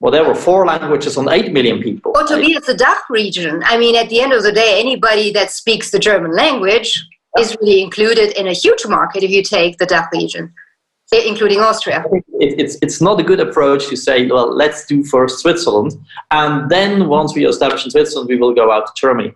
whatever, 0.00 0.34
four 0.34 0.66
languages 0.66 1.16
on 1.16 1.28
8 1.28 1.52
million 1.52 1.80
people. 1.80 2.12
Or 2.16 2.26
to 2.26 2.36
be 2.36 2.56
at 2.56 2.66
the 2.66 2.74
DACH 2.74 3.04
region. 3.08 3.62
I 3.64 3.78
mean, 3.78 3.94
at 3.94 4.08
the 4.08 4.20
end 4.20 4.32
of 4.32 4.42
the 4.42 4.52
day, 4.52 4.80
anybody 4.80 5.32
that 5.32 5.52
speaks 5.52 5.90
the 5.90 6.00
German 6.00 6.34
language 6.34 7.08
is 7.38 7.56
really 7.60 7.80
included 7.80 8.36
in 8.38 8.48
a 8.48 8.52
huge 8.52 8.84
market 8.86 9.22
if 9.22 9.30
you 9.30 9.44
take 9.44 9.78
the 9.78 9.86
DACH 9.86 10.08
region, 10.12 10.52
including 11.10 11.60
Austria. 11.60 12.04
It, 12.12 12.60
it's, 12.60 12.76
it's 12.82 13.00
not 13.00 13.20
a 13.20 13.22
good 13.22 13.40
approach 13.40 13.88
to 13.88 13.96
say, 13.96 14.26
well, 14.26 14.54
let's 14.54 14.86
do 14.86 15.04
first 15.04 15.40
Switzerland, 15.40 15.92
and 16.30 16.70
then 16.70 17.08
once 17.08 17.34
we 17.34 17.46
establish 17.46 17.84
in 17.84 17.90
Switzerland, 17.90 18.28
we 18.28 18.36
will 18.36 18.54
go 18.54 18.70
out 18.72 18.86
to 18.86 18.92
Germany. 18.96 19.32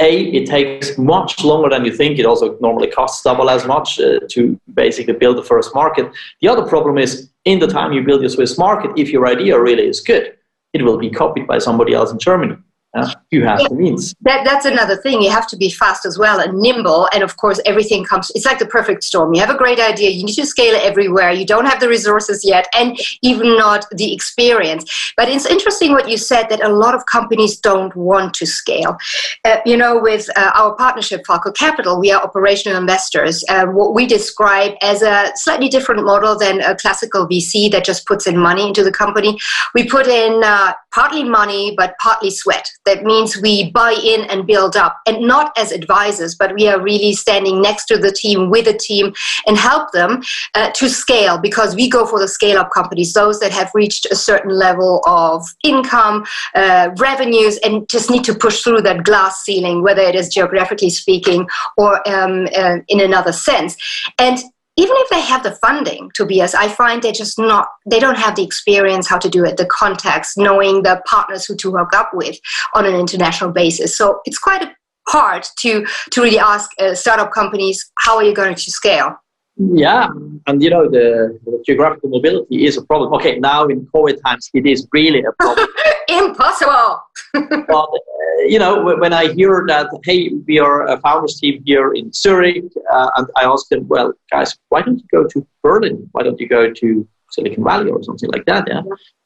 A, 0.00 0.26
it 0.26 0.46
takes 0.46 0.96
much 0.96 1.42
longer 1.42 1.68
than 1.68 1.84
you 1.84 1.92
think. 1.92 2.20
It 2.20 2.26
also 2.26 2.56
normally 2.60 2.88
costs 2.88 3.20
double 3.22 3.50
as 3.50 3.66
much 3.66 3.98
uh, 3.98 4.20
to 4.30 4.60
basically 4.74 5.14
build 5.14 5.36
the 5.36 5.42
first 5.42 5.74
market. 5.74 6.08
The 6.40 6.46
other 6.46 6.64
problem 6.64 6.98
is, 6.98 7.28
in 7.44 7.58
the 7.58 7.66
time 7.66 7.92
you 7.92 8.02
build 8.04 8.20
your 8.20 8.30
Swiss 8.30 8.56
market, 8.58 8.92
if 8.96 9.10
your 9.10 9.26
idea 9.26 9.58
really 9.58 9.88
is 9.88 10.00
good, 10.00 10.36
it 10.72 10.82
will 10.82 10.98
be 10.98 11.10
copied 11.10 11.48
by 11.48 11.58
somebody 11.58 11.94
else 11.94 12.12
in 12.12 12.18
Germany. 12.20 12.56
You 13.30 13.44
have 13.44 13.60
yeah, 13.60 13.68
the 13.68 13.74
means. 13.74 14.14
That, 14.22 14.44
that's 14.44 14.64
another 14.64 14.96
thing. 14.96 15.20
You 15.20 15.30
have 15.30 15.46
to 15.48 15.56
be 15.56 15.70
fast 15.70 16.06
as 16.06 16.18
well 16.18 16.40
and 16.40 16.58
nimble. 16.58 17.08
And 17.12 17.22
of 17.22 17.36
course, 17.36 17.60
everything 17.66 18.02
comes, 18.04 18.32
it's 18.34 18.46
like 18.46 18.58
the 18.58 18.66
perfect 18.66 19.04
storm. 19.04 19.34
You 19.34 19.40
have 19.40 19.54
a 19.54 19.58
great 19.58 19.78
idea, 19.78 20.10
you 20.10 20.24
need 20.24 20.34
to 20.34 20.46
scale 20.46 20.74
it 20.74 20.82
everywhere. 20.82 21.30
You 21.30 21.44
don't 21.44 21.66
have 21.66 21.80
the 21.80 21.88
resources 21.88 22.42
yet, 22.44 22.66
and 22.74 22.98
even 23.22 23.56
not 23.58 23.84
the 23.92 24.14
experience. 24.14 25.12
But 25.16 25.28
it's 25.28 25.44
interesting 25.44 25.92
what 25.92 26.08
you 26.08 26.16
said 26.16 26.48
that 26.48 26.64
a 26.64 26.68
lot 26.68 26.94
of 26.94 27.04
companies 27.06 27.58
don't 27.58 27.94
want 27.94 28.34
to 28.34 28.46
scale. 28.46 28.96
Uh, 29.44 29.58
you 29.66 29.76
know, 29.76 29.98
with 30.00 30.28
uh, 30.36 30.52
our 30.54 30.74
partnership, 30.74 31.26
Falco 31.26 31.52
Capital, 31.52 32.00
we 32.00 32.10
are 32.10 32.22
operational 32.22 32.78
investors. 32.78 33.44
Uh, 33.50 33.66
what 33.66 33.94
we 33.94 34.06
describe 34.06 34.72
as 34.80 35.02
a 35.02 35.30
slightly 35.34 35.68
different 35.68 36.04
model 36.04 36.38
than 36.38 36.62
a 36.62 36.74
classical 36.74 37.28
VC 37.28 37.70
that 37.70 37.84
just 37.84 38.06
puts 38.06 38.26
in 38.26 38.38
money 38.38 38.66
into 38.66 38.82
the 38.82 38.92
company. 38.92 39.38
We 39.74 39.86
put 39.86 40.06
in 40.06 40.42
uh, 40.42 40.72
partly 40.92 41.24
money, 41.24 41.74
but 41.76 41.94
partly 42.00 42.30
sweat 42.30 42.68
that 42.84 43.04
means 43.04 43.36
we 43.36 43.70
buy 43.70 43.92
in 43.92 44.22
and 44.30 44.46
build 44.46 44.76
up, 44.76 44.98
and 45.06 45.20
not 45.26 45.52
as 45.58 45.72
advisors, 45.72 46.34
but 46.34 46.54
we 46.54 46.68
are 46.68 46.80
really 46.80 47.12
standing 47.12 47.60
next 47.60 47.86
to 47.86 47.98
the 47.98 48.10
team, 48.10 48.50
with 48.50 48.64
the 48.64 48.72
team, 48.72 49.12
and 49.46 49.56
help 49.56 49.92
them 49.92 50.22
uh, 50.54 50.70
to 50.70 50.88
scale 50.88 51.38
because 51.38 51.74
we 51.74 51.88
go 51.88 52.06
for 52.06 52.18
the 52.18 52.28
scale 52.28 52.58
up 52.58 52.70
companies, 52.70 53.12
those 53.12 53.40
that 53.40 53.52
have 53.52 53.70
reached 53.74 54.06
a 54.10 54.16
certain 54.16 54.50
level 54.50 55.02
of 55.06 55.44
income, 55.62 56.24
uh, 56.54 56.90
revenues, 56.96 57.58
and 57.58 57.88
just 57.88 58.10
need 58.10 58.24
to 58.24 58.34
push 58.34 58.62
through 58.62 58.80
that 58.80 59.04
glass 59.04 59.42
ceiling, 59.44 59.82
whether 59.82 60.02
it 60.02 60.14
is 60.14 60.28
geographically 60.28 60.90
speaking 60.90 61.46
or 61.76 61.96
um, 62.08 62.48
uh, 62.56 62.78
in 62.88 63.00
another 63.00 63.32
sense. 63.32 63.76
And 64.18 64.38
even 64.78 64.94
if 64.98 65.10
they 65.10 65.20
have 65.20 65.42
the 65.42 65.50
funding 65.56 66.10
to 66.14 66.24
be 66.24 66.36
Tobias, 66.36 66.54
I 66.54 66.68
find 66.68 67.02
they 67.02 67.10
just 67.10 67.38
not 67.38 67.68
they 67.90 67.98
don't 67.98 68.16
have 68.16 68.36
the 68.36 68.44
experience 68.44 69.08
how 69.08 69.18
to 69.18 69.28
do 69.28 69.44
it, 69.44 69.56
the 69.56 69.66
context, 69.66 70.38
knowing 70.38 70.84
the 70.84 71.02
partners 71.04 71.44
who 71.46 71.56
to 71.56 71.72
hook 71.72 71.92
up 71.94 72.10
with 72.12 72.38
on 72.74 72.86
an 72.86 72.94
international 72.94 73.50
basis. 73.50 73.96
So 73.96 74.20
it's 74.24 74.38
quite 74.38 74.68
hard 75.08 75.44
to 75.62 75.84
to 76.12 76.22
really 76.22 76.38
ask 76.38 76.70
uh, 76.78 76.94
startup 76.94 77.32
companies 77.32 77.90
how 77.98 78.16
are 78.16 78.22
you 78.22 78.34
going 78.34 78.54
to 78.54 78.70
scale. 78.70 79.16
Yeah, 79.56 80.08
and 80.46 80.62
you 80.62 80.70
know 80.70 80.88
the, 80.88 81.36
the, 81.44 81.60
geographical 81.66 82.10
mobility 82.10 82.64
is 82.64 82.76
a 82.76 82.82
problem. 82.82 83.12
Okay, 83.14 83.40
now 83.40 83.66
in 83.66 83.88
COVID 83.92 84.22
times, 84.24 84.48
it 84.54 84.64
is 84.64 84.86
really 84.92 85.24
a 85.24 85.32
problem. 85.32 85.66
Impossible. 86.18 87.02
but 87.32 87.72
uh, 87.72 88.42
you 88.46 88.58
know, 88.58 88.96
when 88.96 89.12
I 89.12 89.32
hear 89.32 89.64
that, 89.68 89.88
hey, 90.04 90.30
we 90.46 90.58
are 90.58 90.88
a 90.88 90.98
founders 91.00 91.38
team 91.40 91.62
here 91.64 91.92
in 91.92 92.12
Zurich, 92.12 92.64
uh, 92.90 93.10
and 93.16 93.26
I 93.36 93.44
ask 93.44 93.68
them, 93.68 93.86
well, 93.88 94.12
guys, 94.30 94.56
why 94.68 94.82
don't 94.82 94.98
you 94.98 95.04
go 95.12 95.26
to 95.26 95.46
Berlin? 95.62 96.08
Why 96.12 96.22
don't 96.22 96.40
you 96.40 96.48
go 96.48 96.72
to 96.72 97.08
Silicon 97.30 97.64
Valley 97.64 97.90
or 97.90 98.02
something 98.02 98.30
like 98.30 98.44
that? 98.46 98.66
Yeah. 98.68 98.82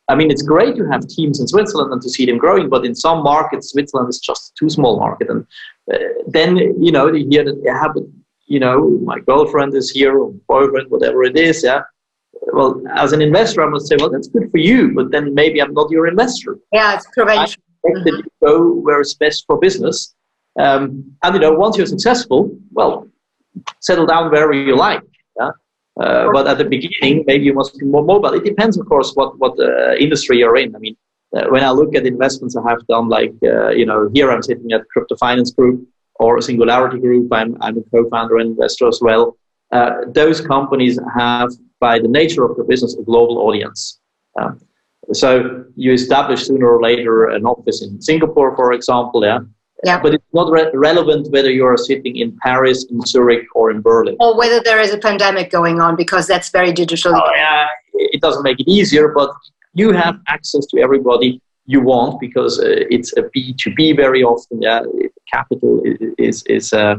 I 0.09 0.15
mean, 0.15 0.31
it's 0.31 0.43
great 0.43 0.77
to 0.77 0.85
have 0.89 1.07
teams 1.07 1.41
in 1.41 1.47
Switzerland 1.47 1.93
and 1.93 2.03
to 2.03 2.11
see 2.11 2.27
them 2.27 2.39
growing, 2.39 2.69
but 2.69 2.85
in 2.85 2.95
some 2.95 3.23
markets, 3.23 3.71
Switzerland 3.71 4.09
is 4.11 4.19
just 4.19 4.55
too 4.57 4.69
small 4.69 4.99
market, 4.99 5.31
and 5.31 5.47
uh, 5.93 5.99
then 6.27 6.57
you 6.57 6.91
know 6.91 7.13
you 7.13 7.27
hear 7.31 7.45
that 7.45 7.61
yeah, 7.65 7.87
but 7.95 8.03
you 8.47 8.61
know, 8.61 8.91
my 9.03 9.19
girlfriend 9.21 9.75
is 9.75 9.91
here, 9.91 10.19
or 10.19 10.33
boyfriend, 10.49 10.91
whatever 10.91 11.23
it 11.23 11.37
is, 11.37 11.63
yeah. 11.65 11.83
Well, 12.53 12.83
as 12.95 13.13
an 13.13 13.23
investor, 13.23 13.63
I 13.63 13.69
must 13.69 13.87
say, 13.87 13.97
well, 13.99 14.11
that's 14.11 14.29
good 14.29 14.51
for 14.51 14.59
you, 14.59 14.93
but 14.95 15.11
then 15.11 15.35
maybe 15.35 15.61
I'm 15.63 15.73
not 15.73 15.91
your 15.91 16.07
investor. 16.09 16.59
Yeah, 16.73 16.95
it's 16.95 17.07
prevention. 17.13 17.63
I 17.85 17.89
mm-hmm. 17.89 18.05
that 18.05 18.25
you 18.25 18.47
go 18.47 18.73
where 18.75 19.01
it's 19.01 19.15
best 19.15 19.45
for 19.47 19.59
business. 19.59 20.15
Um, 20.59 21.13
and, 21.23 21.35
you 21.35 21.41
know, 21.41 21.53
once 21.53 21.77
you're 21.77 21.87
successful, 21.87 22.57
well, 22.73 23.09
settle 23.81 24.07
down 24.07 24.31
wherever 24.31 24.53
you 24.53 24.77
like. 24.77 25.03
Yeah? 25.39 25.51
Uh, 26.01 26.31
but 26.33 26.47
at 26.47 26.59
the 26.59 26.65
beginning, 26.65 27.25
maybe 27.27 27.45
you 27.45 27.55
must 27.55 27.79
be 27.79 27.87
more 27.87 28.05
mobile. 28.05 28.35
It 28.35 28.45
depends, 28.45 28.77
of 28.77 28.87
course, 28.87 29.13
what, 29.15 29.39
what 29.39 29.59
uh, 29.59 29.95
industry 29.95 30.39
you're 30.39 30.57
in. 30.57 30.75
I 30.75 30.79
mean, 30.79 30.97
uh, 31.37 31.47
when 31.49 31.65
I 31.65 31.71
look 31.71 31.95
at 31.95 32.07
investments 32.07 32.57
I 32.57 32.69
have 32.69 32.87
done, 32.89 33.09
like, 33.09 33.33
uh, 33.45 33.71
you 33.71 33.87
know, 33.87 34.11
here 34.13 34.31
I'm 34.31 34.43
sitting 34.43 34.73
at 34.73 34.89
Crypto 34.89 35.17
Finance 35.17 35.53
Group, 35.53 35.89
or 36.17 36.41
Singularity 36.41 36.99
Group. 36.99 37.33
I'm, 37.33 37.57
I'm 37.61 37.79
a 37.79 37.83
co-founder 37.91 38.39
and 38.39 38.51
investor 38.51 38.87
as 38.87 39.01
well. 39.03 39.37
Uh, 39.73 40.03
those 40.09 40.41
companies 40.41 40.99
have, 41.17 41.51
by 41.81 41.99
the 41.99 42.09
nature 42.09 42.45
of 42.45 42.57
their 42.57 42.65
business, 42.65 42.95
a 42.97 43.03
global 43.03 43.39
audience. 43.39 44.01
Uh, 44.41 44.53
so 45.13 45.65
you 45.77 45.93
establish 45.93 46.47
sooner 46.47 46.69
or 46.69 46.81
later 46.81 47.27
an 47.27 47.45
office 47.45 47.83
in 47.83 48.01
Singapore, 48.01 48.55
for 48.55 48.73
example, 48.73 49.25
yeah. 49.25 49.41
Yeah. 49.85 50.01
But 50.01 50.15
it's 50.15 50.33
not 50.33 50.49
re- 50.53 50.71
relevant 50.75 51.33
whether 51.33 51.51
you're 51.51 51.77
sitting 51.77 52.17
in 52.17 52.39
Paris, 52.41 52.87
in 52.89 53.01
Zurich, 53.03 53.47
or 53.57 53.73
in 53.73 53.81
Berlin. 53.81 54.17
Or 54.21 54.39
whether 54.39 54.61
there 54.61 54.81
is 54.81 54.95
a 54.95 54.99
pandemic 54.99 55.51
going 55.51 55.81
on, 55.81 55.97
because 55.97 56.29
that's 56.29 56.51
very 56.51 56.73
digital. 56.73 57.17
Oh, 57.17 57.31
yeah, 57.35 57.67
it 57.95 58.21
doesn't 58.21 58.45
make 58.45 58.61
it 58.61 58.69
easier, 58.69 59.09
but 59.09 59.31
you 59.75 59.91
have 59.91 60.21
access 60.29 60.67
to 60.67 60.81
everybody 60.81 61.43
you 61.67 61.81
want 61.81 62.21
because 62.21 62.61
uh, 62.61 62.87
it's 62.91 63.13
a 63.17 63.23
B2B 63.23 63.97
very 63.97 64.23
often. 64.23 64.63
Yeah, 64.63 64.83
capital 65.33 65.83
is, 66.17 66.45
is 66.45 66.73
uh, 66.73 66.97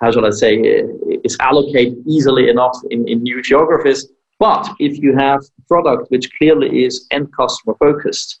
how 0.00 0.10
shall 0.10 0.26
I 0.26 0.30
say, 0.30 0.58
uh, 0.58 0.86
is 1.24 1.36
allocated 1.40 1.98
easily 2.06 2.48
enough 2.48 2.76
in, 2.90 3.06
in 3.08 3.22
new 3.22 3.42
geographies. 3.42 4.08
But 4.38 4.70
if 4.78 4.98
you 4.98 5.14
have 5.16 5.40
a 5.40 5.62
product 5.68 6.10
which 6.10 6.30
clearly 6.38 6.84
is 6.84 7.06
end 7.10 7.28
customer 7.36 7.74
focused, 7.78 8.40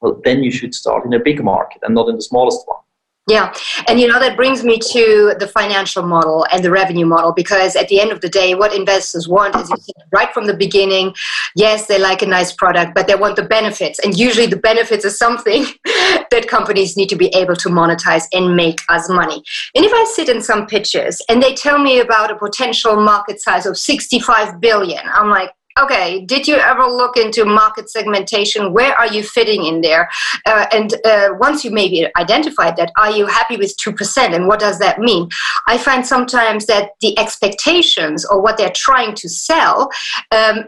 well, 0.00 0.20
then 0.24 0.42
you 0.42 0.50
should 0.50 0.74
start 0.74 1.04
in 1.04 1.14
a 1.14 1.18
big 1.18 1.42
market 1.42 1.80
and 1.82 1.94
not 1.94 2.08
in 2.08 2.16
the 2.16 2.22
smallest 2.22 2.62
one. 2.66 2.80
Yeah. 3.28 3.54
And 3.86 4.00
you 4.00 4.08
know, 4.08 4.18
that 4.18 4.36
brings 4.36 4.64
me 4.64 4.78
to 4.78 5.34
the 5.38 5.46
financial 5.46 6.02
model 6.02 6.44
and 6.50 6.64
the 6.64 6.72
revenue 6.72 7.06
model 7.06 7.32
because 7.32 7.76
at 7.76 7.86
the 7.86 8.00
end 8.00 8.10
of 8.10 8.20
the 8.20 8.28
day, 8.28 8.56
what 8.56 8.74
investors 8.74 9.28
want 9.28 9.54
is 9.54 9.70
right 10.12 10.34
from 10.34 10.46
the 10.46 10.54
beginning, 10.54 11.14
yes, 11.54 11.86
they 11.86 12.00
like 12.00 12.22
a 12.22 12.26
nice 12.26 12.52
product, 12.52 12.96
but 12.96 13.06
they 13.06 13.14
want 13.14 13.36
the 13.36 13.44
benefits. 13.44 14.00
And 14.00 14.18
usually 14.18 14.46
the 14.46 14.56
benefits 14.56 15.04
are 15.04 15.10
something 15.10 15.64
that 15.84 16.48
companies 16.48 16.96
need 16.96 17.08
to 17.10 17.16
be 17.16 17.28
able 17.28 17.54
to 17.56 17.68
monetize 17.68 18.24
and 18.32 18.56
make 18.56 18.80
us 18.88 19.08
money. 19.08 19.40
And 19.76 19.84
if 19.84 19.92
I 19.94 20.04
sit 20.14 20.28
in 20.28 20.42
some 20.42 20.66
pitches 20.66 21.24
and 21.28 21.40
they 21.40 21.54
tell 21.54 21.78
me 21.78 22.00
about 22.00 22.32
a 22.32 22.34
potential 22.34 22.96
market 22.96 23.40
size 23.40 23.66
of 23.66 23.78
65 23.78 24.60
billion, 24.60 25.02
I'm 25.14 25.30
like, 25.30 25.50
okay 25.80 26.24
did 26.24 26.46
you 26.46 26.56
ever 26.56 26.84
look 26.84 27.16
into 27.16 27.44
market 27.44 27.90
segmentation? 27.90 28.72
Where 28.72 28.94
are 28.94 29.06
you 29.06 29.22
fitting 29.22 29.64
in 29.64 29.80
there? 29.80 30.08
Uh, 30.46 30.66
and 30.72 30.94
uh, 31.04 31.30
once 31.38 31.64
you 31.64 31.70
maybe 31.70 32.06
identified 32.16 32.76
that 32.76 32.92
are 32.98 33.10
you 33.10 33.26
happy 33.26 33.56
with 33.56 33.76
2% 33.76 34.34
and 34.34 34.46
what 34.46 34.60
does 34.60 34.78
that 34.78 34.98
mean? 34.98 35.28
I 35.66 35.78
find 35.78 36.06
sometimes 36.06 36.66
that 36.66 36.90
the 37.00 37.18
expectations 37.18 38.24
or 38.24 38.40
what 38.40 38.56
they're 38.56 38.72
trying 38.74 39.14
to 39.16 39.28
sell 39.28 39.90
um, 40.30 40.64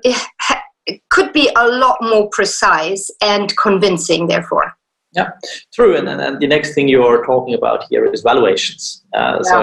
could 1.11 1.32
be 1.32 1.50
a 1.56 1.68
lot 1.68 1.96
more 2.00 2.28
precise 2.30 3.11
and 3.23 3.54
convincing 3.56 4.26
therefore. 4.26 4.76
Yeah 5.12 5.30
true. 5.73 5.96
And, 5.96 6.08
and, 6.08 6.40
the 6.40 6.46
next 6.46 6.75
thing 6.75 6.88
you're 6.88 7.25
talking 7.25 7.54
about 7.54 7.84
here 7.90 8.04
is 8.06 8.23
valuations. 8.23 9.04
Uh, 9.12 9.40
yeah. 9.44 9.50
so 9.50 9.58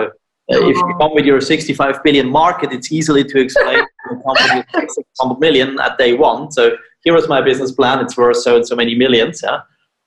uh, 0.52 0.68
if 0.68 0.76
you 0.76 0.96
come 1.00 1.14
with 1.14 1.26
your 1.26 1.40
65 1.40 2.04
billion 2.04 2.30
market, 2.30 2.72
it's 2.72 2.92
easily 2.92 3.24
to 3.24 3.40
explain 3.40 3.86
600 4.10 5.40
million 5.40 5.80
at 5.80 5.98
day 5.98 6.14
one. 6.14 6.52
So 6.52 6.78
here 7.04 7.16
is 7.16 7.28
my 7.28 7.42
business 7.42 7.72
plan. 7.72 8.00
It's 8.00 8.18
worth 8.18 8.38
so 8.38 8.56
and 8.56 8.68
so 8.68 8.76
many 8.76 8.96
millions. 8.96 9.42
Yeah, 9.44 9.62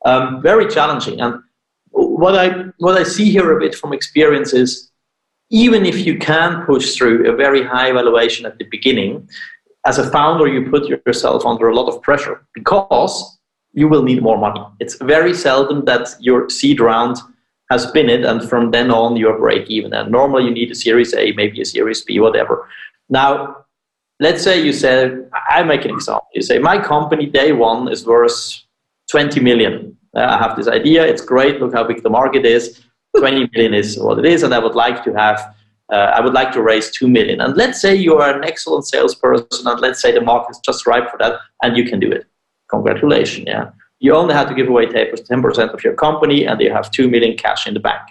um, 0.04 0.42
very 0.42 0.66
challenging. 0.68 1.20
And 1.20 1.40
what 1.90 2.36
I 2.36 2.64
what 2.78 2.98
I 2.98 3.04
see 3.04 3.30
here 3.30 3.56
a 3.56 3.60
bit 3.60 3.74
from 3.74 3.92
experience 3.92 4.52
is, 4.52 4.90
even 5.50 5.86
if 5.86 6.06
you 6.06 6.18
can 6.18 6.64
push 6.66 6.94
through 6.94 7.30
a 7.30 7.36
very 7.36 7.62
high 7.62 7.92
valuation 7.92 8.46
at 8.46 8.58
the 8.58 8.64
beginning, 8.70 9.28
as 9.86 9.98
a 9.98 10.10
founder, 10.10 10.48
you 10.48 10.70
put 10.70 10.86
yourself 10.86 11.44
under 11.44 11.68
a 11.68 11.74
lot 11.74 11.88
of 11.88 12.02
pressure 12.02 12.46
because 12.54 13.38
you 13.72 13.88
will 13.88 14.02
need 14.02 14.22
more 14.22 14.38
money. 14.38 14.64
It's 14.80 14.96
very 14.96 15.34
seldom 15.34 15.84
that 15.84 16.08
your 16.20 16.48
seed 16.48 16.80
round 16.80 17.16
has 17.70 17.86
been 17.90 18.08
it, 18.08 18.24
and 18.24 18.46
from 18.48 18.70
then 18.70 18.90
on 18.90 19.16
you're 19.16 19.38
break 19.38 19.68
even. 19.68 19.92
And 19.92 20.10
normally 20.10 20.44
you 20.44 20.50
need 20.50 20.70
a 20.70 20.74
Series 20.74 21.14
A, 21.14 21.32
maybe 21.32 21.60
a 21.60 21.64
Series 21.64 22.02
B, 22.02 22.20
whatever. 22.20 22.68
Now, 23.08 23.63
let's 24.20 24.42
say 24.42 24.64
you 24.64 24.72
say, 24.72 25.10
I 25.50 25.62
make 25.62 25.84
an 25.84 25.90
example. 25.90 26.28
You 26.34 26.42
say 26.42 26.58
my 26.58 26.78
company 26.78 27.26
day 27.26 27.52
one 27.52 27.88
is 27.88 28.06
worth 28.06 28.62
20 29.10 29.40
million. 29.40 29.96
Uh, 30.16 30.20
I 30.20 30.38
have 30.38 30.56
this 30.56 30.68
idea. 30.68 31.04
It's 31.04 31.22
great. 31.22 31.60
Look 31.60 31.74
how 31.74 31.84
big 31.84 32.02
the 32.02 32.10
market 32.10 32.46
is. 32.46 32.82
20 33.18 33.50
million 33.54 33.74
is 33.74 33.98
what 33.98 34.18
it 34.18 34.26
is, 34.26 34.42
and 34.42 34.54
I 34.54 34.58
would 34.58 34.74
like 34.74 35.04
to 35.04 35.12
have. 35.14 35.54
Uh, 35.92 36.12
I 36.16 36.20
would 36.22 36.32
like 36.32 36.50
to 36.52 36.62
raise 36.62 36.90
2 36.92 37.06
million. 37.06 37.42
And 37.42 37.56
let's 37.56 37.78
say 37.80 37.94
you 37.94 38.16
are 38.16 38.34
an 38.34 38.42
excellent 38.42 38.86
salesperson, 38.86 39.66
and 39.66 39.80
let's 39.80 40.00
say 40.00 40.12
the 40.12 40.20
market 40.20 40.52
is 40.52 40.60
just 40.64 40.86
ripe 40.86 41.10
for 41.10 41.18
that, 41.18 41.40
and 41.62 41.76
you 41.76 41.84
can 41.84 42.00
do 42.00 42.10
it 42.10 42.26
congratulations. 42.74 43.46
Yeah. 43.46 43.70
You 44.00 44.14
only 44.14 44.34
had 44.34 44.48
to 44.48 44.54
give 44.54 44.68
away 44.68 44.86
10% 44.86 45.74
of 45.74 45.84
your 45.84 45.94
company 45.94 46.46
and 46.46 46.60
you 46.60 46.72
have 46.72 46.90
2 46.90 47.08
million 47.08 47.36
cash 47.36 47.66
in 47.66 47.74
the 47.74 47.80
bank. 47.80 48.02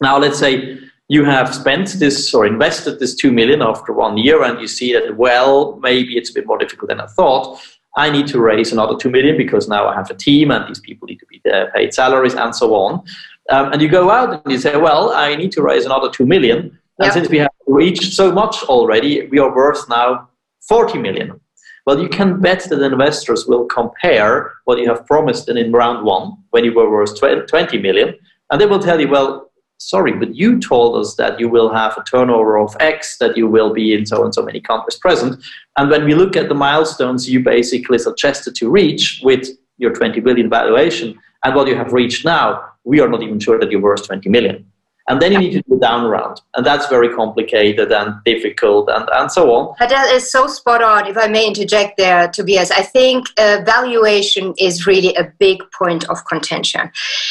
Now, 0.00 0.18
let's 0.18 0.38
say 0.38 0.78
you 1.08 1.24
have 1.24 1.54
spent 1.54 1.88
this 1.98 2.32
or 2.32 2.46
invested 2.46 2.98
this 2.98 3.14
2 3.14 3.30
million 3.30 3.60
after 3.62 3.92
one 3.92 4.16
year 4.16 4.42
and 4.42 4.60
you 4.60 4.66
see 4.66 4.92
that, 4.94 5.16
well, 5.16 5.78
maybe 5.82 6.16
it's 6.16 6.30
a 6.30 6.32
bit 6.32 6.46
more 6.46 6.58
difficult 6.58 6.88
than 6.88 7.00
I 7.00 7.06
thought. 7.06 7.60
I 7.96 8.10
need 8.10 8.26
to 8.28 8.40
raise 8.40 8.72
another 8.72 8.96
2 8.96 9.10
million 9.10 9.36
because 9.36 9.68
now 9.68 9.86
I 9.86 9.94
have 9.94 10.10
a 10.10 10.14
team 10.14 10.50
and 10.50 10.66
these 10.68 10.80
people 10.80 11.06
need 11.06 11.20
to 11.20 11.26
be 11.26 11.40
uh, 11.52 11.66
paid 11.74 11.92
salaries 11.92 12.34
and 12.34 12.54
so 12.56 12.74
on. 12.74 13.04
Um, 13.50 13.72
and 13.72 13.82
you 13.82 13.88
go 13.88 14.10
out 14.10 14.42
and 14.42 14.52
you 14.52 14.58
say, 14.58 14.76
well, 14.76 15.12
I 15.12 15.36
need 15.36 15.52
to 15.52 15.62
raise 15.62 15.84
another 15.84 16.10
2 16.10 16.24
million. 16.24 16.78
And 16.98 17.06
yep. 17.06 17.12
since 17.12 17.28
we 17.28 17.38
have 17.38 17.50
reached 17.66 18.14
so 18.14 18.32
much 18.32 18.62
already, 18.64 19.26
we 19.26 19.38
are 19.38 19.54
worth 19.54 19.88
now 19.88 20.28
40 20.66 20.98
million. 20.98 21.38
Well, 21.86 22.00
you 22.00 22.08
can 22.08 22.40
bet 22.40 22.64
that 22.70 22.82
investors 22.82 23.46
will 23.46 23.66
compare 23.66 24.52
what 24.64 24.78
you 24.78 24.88
have 24.88 25.06
promised 25.06 25.50
in, 25.50 25.58
in 25.58 25.70
round 25.70 26.06
one 26.06 26.32
when 26.50 26.64
you 26.64 26.72
were 26.72 26.90
worth 26.90 27.18
20 27.20 27.78
million, 27.78 28.14
and 28.50 28.60
they 28.60 28.64
will 28.64 28.78
tell 28.78 28.98
you, 28.98 29.08
well, 29.08 29.50
sorry, 29.78 30.12
but 30.12 30.34
you 30.34 30.58
told 30.60 30.96
us 30.96 31.14
that 31.16 31.38
you 31.38 31.48
will 31.48 31.72
have 31.72 31.96
a 31.96 32.04
turnover 32.04 32.58
of 32.58 32.76
X, 32.80 33.18
that 33.18 33.36
you 33.36 33.46
will 33.46 33.72
be 33.72 33.94
in 33.94 34.06
so 34.06 34.24
and 34.24 34.34
so 34.34 34.42
many 34.42 34.60
countries 34.60 34.96
present. 34.96 35.42
And 35.76 35.90
when 35.90 36.04
we 36.04 36.14
look 36.14 36.36
at 36.36 36.48
the 36.48 36.54
milestones 36.54 37.28
you 37.28 37.40
basically 37.40 37.98
suggested 37.98 38.54
to 38.56 38.70
reach 38.70 39.20
with 39.22 39.48
your 39.78 39.92
20 39.92 40.20
billion 40.20 40.48
valuation 40.48 41.18
and 41.44 41.54
what 41.54 41.68
you 41.68 41.76
have 41.76 41.92
reached 41.92 42.24
now, 42.24 42.62
we 42.84 43.00
are 43.00 43.08
not 43.08 43.22
even 43.22 43.40
sure 43.40 43.58
that 43.58 43.70
you're 43.70 43.80
worth 43.80 44.06
20 44.06 44.28
million 44.28 44.66
and 45.08 45.20
then 45.20 45.32
you 45.32 45.38
need 45.38 45.52
to 45.52 45.62
do 45.62 45.74
a 45.74 45.78
down 45.78 46.06
round. 46.06 46.40
And 46.54 46.64
that's 46.64 46.86
very 46.88 47.14
complicated 47.14 47.92
and 47.92 48.14
difficult 48.24 48.88
and, 48.88 49.08
and 49.12 49.30
so 49.30 49.52
on. 49.52 49.74
Is 50.14 50.30
so 50.30 50.46
spot 50.46 50.82
on 50.82 51.06
if 51.06 51.16
i 51.16 51.26
may 51.26 51.46
interject 51.46 51.96
there 51.96 52.28
tobias. 52.28 52.70
I 52.70 52.82
think 52.82 53.26
uh, 53.38 53.62
valuation 53.64 54.54
is 54.58 54.86
really 54.86 55.14
a 55.16 55.24
big 55.38 55.58
point 55.72 56.08
of 56.08 56.24
contention. 56.26 56.90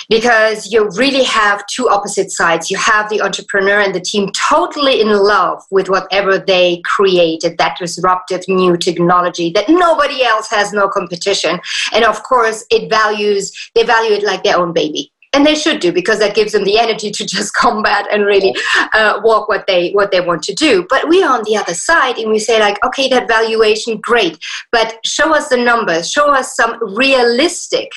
Because 0.09 0.71
you 0.71 0.89
really 0.91 1.23
have 1.23 1.65
two 1.67 1.87
opposite 1.89 2.31
sides. 2.31 2.69
You 2.69 2.77
have 2.77 3.09
the 3.09 3.21
entrepreneur 3.21 3.79
and 3.79 3.95
the 3.95 4.01
team 4.01 4.31
totally 4.33 5.01
in 5.01 5.09
love 5.09 5.63
with 5.71 5.89
whatever 5.89 6.37
they 6.37 6.81
created 6.85 7.57
that 7.57 7.77
disruptive 7.79 8.41
new 8.47 8.77
technology 8.77 9.51
that 9.51 9.69
nobody 9.69 10.23
else 10.23 10.49
has 10.49 10.73
no 10.73 10.87
competition. 10.87 11.59
And 11.93 12.03
of 12.03 12.23
course 12.23 12.65
it 12.69 12.89
values 12.89 13.51
they 13.75 13.83
value 13.83 14.13
it 14.13 14.23
like 14.23 14.43
their 14.43 14.57
own 14.57 14.73
baby 14.73 15.12
and 15.33 15.45
they 15.45 15.55
should 15.55 15.79
do 15.79 15.91
because 15.91 16.19
that 16.19 16.35
gives 16.35 16.53
them 16.53 16.63
the 16.63 16.79
energy 16.79 17.11
to 17.11 17.25
just 17.25 17.53
combat 17.65 18.07
and 18.11 18.25
really 18.25 18.55
uh, 18.93 19.19
walk 19.23 19.49
what 19.49 19.65
they 19.67 19.91
what 19.91 20.11
they 20.11 20.21
want 20.21 20.43
to 20.43 20.53
do. 20.53 20.85
But 20.89 21.09
we 21.09 21.23
are 21.23 21.37
on 21.37 21.43
the 21.43 21.57
other 21.57 21.73
side 21.73 22.17
and 22.17 22.29
we 22.29 22.39
say 22.39 22.59
like 22.59 22.83
okay 22.85 23.07
that 23.09 23.27
valuation 23.27 23.99
great. 23.99 24.37
But 24.71 24.99
show 25.05 25.33
us 25.33 25.49
the 25.49 25.57
numbers 25.57 26.09
show 26.09 26.31
us 26.31 26.55
some 26.55 26.77
realistic 26.95 27.91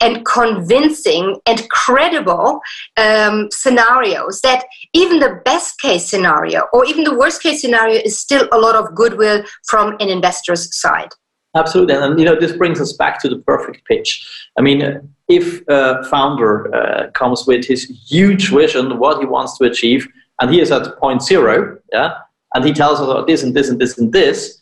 and 0.00 0.24
convincing 0.24 1.36
and 1.46 1.68
credible 1.70 2.60
um, 2.96 3.48
scenarios 3.50 4.40
that 4.42 4.64
even 4.94 5.18
the 5.18 5.40
best 5.44 5.80
case 5.80 6.08
scenario 6.08 6.66
or 6.72 6.84
even 6.84 7.04
the 7.04 7.16
worst 7.16 7.42
case 7.42 7.60
scenario 7.60 8.00
is 8.00 8.18
still 8.18 8.48
a 8.52 8.58
lot 8.58 8.74
of 8.74 8.94
goodwill 8.94 9.42
from 9.66 9.96
an 10.00 10.08
investor's 10.08 10.74
side 10.78 11.10
Absolutely, 11.56 11.94
and 11.94 12.18
you 12.18 12.24
know 12.24 12.38
this 12.38 12.52
brings 12.52 12.80
us 12.80 12.92
back 12.92 13.20
to 13.22 13.28
the 13.28 13.38
perfect 13.38 13.84
pitch. 13.86 14.26
I 14.58 14.62
mean, 14.62 15.10
if 15.28 15.62
a 15.68 16.04
founder 16.04 16.74
uh, 16.74 17.10
comes 17.12 17.46
with 17.46 17.66
his 17.66 17.84
huge 18.06 18.50
vision, 18.50 18.98
what 18.98 19.18
he 19.18 19.26
wants 19.26 19.56
to 19.58 19.64
achieve, 19.64 20.06
and 20.40 20.52
he 20.52 20.60
is 20.60 20.70
at 20.70 20.98
point 20.98 21.22
zero, 21.22 21.78
yeah, 21.92 22.18
and 22.54 22.64
he 22.64 22.72
tells 22.72 23.00
us 23.00 23.08
about 23.08 23.26
this 23.26 23.42
and 23.42 23.54
this 23.54 23.70
and 23.70 23.80
this 23.80 23.98
and 23.98 24.12
this, 24.12 24.60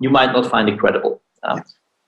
you 0.00 0.08
might 0.08 0.32
not 0.32 0.46
find 0.46 0.68
it 0.68 0.78
credible. 0.78 1.20
Um, 1.42 1.62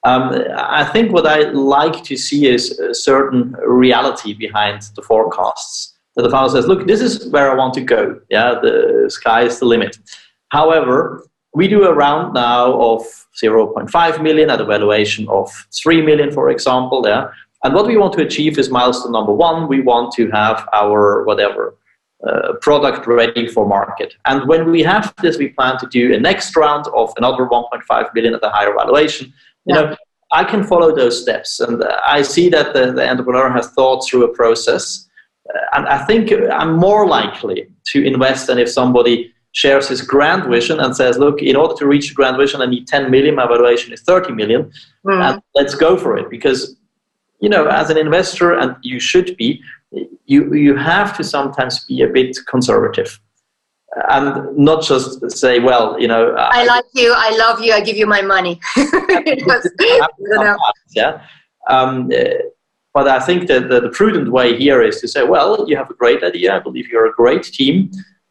um, 0.05 0.45
I 0.57 0.85
think 0.85 1.13
what 1.13 1.27
I 1.27 1.51
like 1.51 2.03
to 2.05 2.17
see 2.17 2.47
is 2.47 2.79
a 2.79 2.95
certain 2.95 3.53
reality 3.67 4.33
behind 4.33 4.83
the 4.97 5.03
forecasts. 5.03 5.99
That 6.17 6.23
the 6.23 6.31
founder 6.31 6.51
says, 6.51 6.67
"Look, 6.67 6.87
this 6.87 7.03
is 7.03 7.29
where 7.29 7.51
I 7.51 7.55
want 7.55 7.75
to 7.75 7.83
go. 7.83 8.19
Yeah, 8.31 8.55
the 8.61 9.11
sky 9.11 9.43
is 9.43 9.59
the 9.59 9.67
limit." 9.67 9.99
However, 10.49 11.27
we 11.55 11.69
do 11.69 11.85
a 11.85 11.95
round 11.95 12.35
now 12.35 12.81
of 12.81 13.03
0.5 13.43 14.23
million 14.23 14.51
at 14.51 14.61
a 14.61 14.65
valuation 14.65 15.29
of 15.29 15.51
3 15.83 16.03
million, 16.03 16.31
for 16.31 16.51
example. 16.51 17.03
Yeah? 17.07 17.31
And 17.65 17.75
what 17.75 17.87
we 17.87 17.97
want 17.97 18.15
to 18.15 18.23
achieve 18.23 18.59
is 18.59 18.71
milestone 18.71 19.13
number 19.13 19.33
one. 19.33 19.69
We 19.69 19.81
want 19.81 20.13
to 20.15 20.31
have 20.31 20.69
our 20.73 21.25
whatever 21.25 21.77
uh, 22.27 22.55
product 22.61 23.07
ready 23.07 23.49
for 23.49 23.67
market. 23.67 24.15
And 24.27 24.47
when 24.49 24.71
we 24.71 24.83
have 24.83 25.15
this, 25.23 25.39
we 25.39 25.49
plan 25.49 25.79
to 25.79 25.87
do 25.87 26.15
a 26.15 26.21
next 26.21 26.57
round 26.57 26.87
of 26.89 27.13
another 27.17 27.47
1.5 27.47 28.15
million 28.15 28.35
at 28.35 28.43
a 28.43 28.51
higher 28.51 28.75
valuation. 28.75 29.33
You 29.65 29.75
yeah. 29.75 29.81
know, 29.81 29.97
I 30.33 30.45
can 30.45 30.63
follow 30.63 30.95
those 30.95 31.21
steps, 31.21 31.59
and 31.59 31.83
I 32.05 32.23
see 32.23 32.49
that 32.51 32.73
the, 32.73 32.93
the 32.93 33.09
entrepreneur 33.09 33.51
has 33.51 33.69
thought 33.73 34.07
through 34.07 34.25
a 34.25 34.35
process. 34.35 35.09
Uh, 35.49 35.59
and 35.73 35.89
I 35.89 36.05
think 36.05 36.33
I'm 36.53 36.77
more 36.77 37.07
likely 37.07 37.67
to 37.87 38.07
invest 38.07 38.47
than 38.47 38.59
if 38.59 38.71
somebody 38.71 39.35
shares 39.53 39.89
his 39.89 40.03
grand 40.03 40.45
vision 40.45 40.79
and 40.81 40.95
says, 40.95 41.19
look, 41.19 41.43
in 41.43 41.57
order 41.57 41.75
to 41.75 41.87
reach 41.87 42.09
the 42.09 42.15
grand 42.15 42.37
vision, 42.37 42.63
I 42.63 42.67
need 42.67 42.87
10 42.87 43.11
million. 43.11 43.35
My 43.35 43.47
valuation 43.47 43.93
is 43.93 44.03
30 44.03 44.33
million. 44.33 44.71
Mm. 45.05 45.23
And 45.23 45.43
let's 45.55 45.75
go 45.75 45.97
for 45.97 46.17
it. 46.17 46.31
Because, 46.31 46.77
you 47.41 47.49
know, 47.49 47.67
as 47.67 47.91
an 47.91 47.99
investor, 47.99 48.53
and 48.53 48.77
you 48.83 49.01
should 49.01 49.37
be, 49.37 49.63
you, 50.27 50.55
you 50.55 50.77
have 50.77 51.17
to 51.17 51.25
sometimes 51.25 51.85
be 51.85 52.03
a 52.03 52.07
bit 52.09 52.37
conservative 52.47 53.19
and 54.09 54.57
not 54.57 54.85
just 54.85 55.29
say, 55.31 55.59
well, 55.59 56.01
you 56.01 56.07
know, 56.07 56.33
I, 56.35 56.63
I 56.63 56.65
like 56.65 56.85
you, 56.95 57.13
I 57.17 57.37
love 57.37 57.61
you, 57.61 57.73
I 57.73 57.81
give 57.81 57.97
you 57.97 58.07
my 58.07 58.23
money. 58.23 58.61
yeah. 60.91 61.23
Um, 61.69 62.09
but 62.93 63.09
I 63.09 63.21
think 63.21 63.49
that 63.49 63.69
the, 63.69 63.81
the 63.81 63.91
prudent 63.91 64.31
way 64.31 64.57
here 64.57 64.83
is 64.83 65.01
to 65.01 65.09
say, 65.09 65.25
well, 65.25 65.69
you 65.69 65.77
have 65.77 65.91
a 65.91 65.95
great 65.95 66.23
idea. 66.23 66.55
I 66.55 66.61
believe 66.61 66.89
you're 66.89 67.07
a 67.07 67.13
great 67.13 67.43
team 67.43 67.91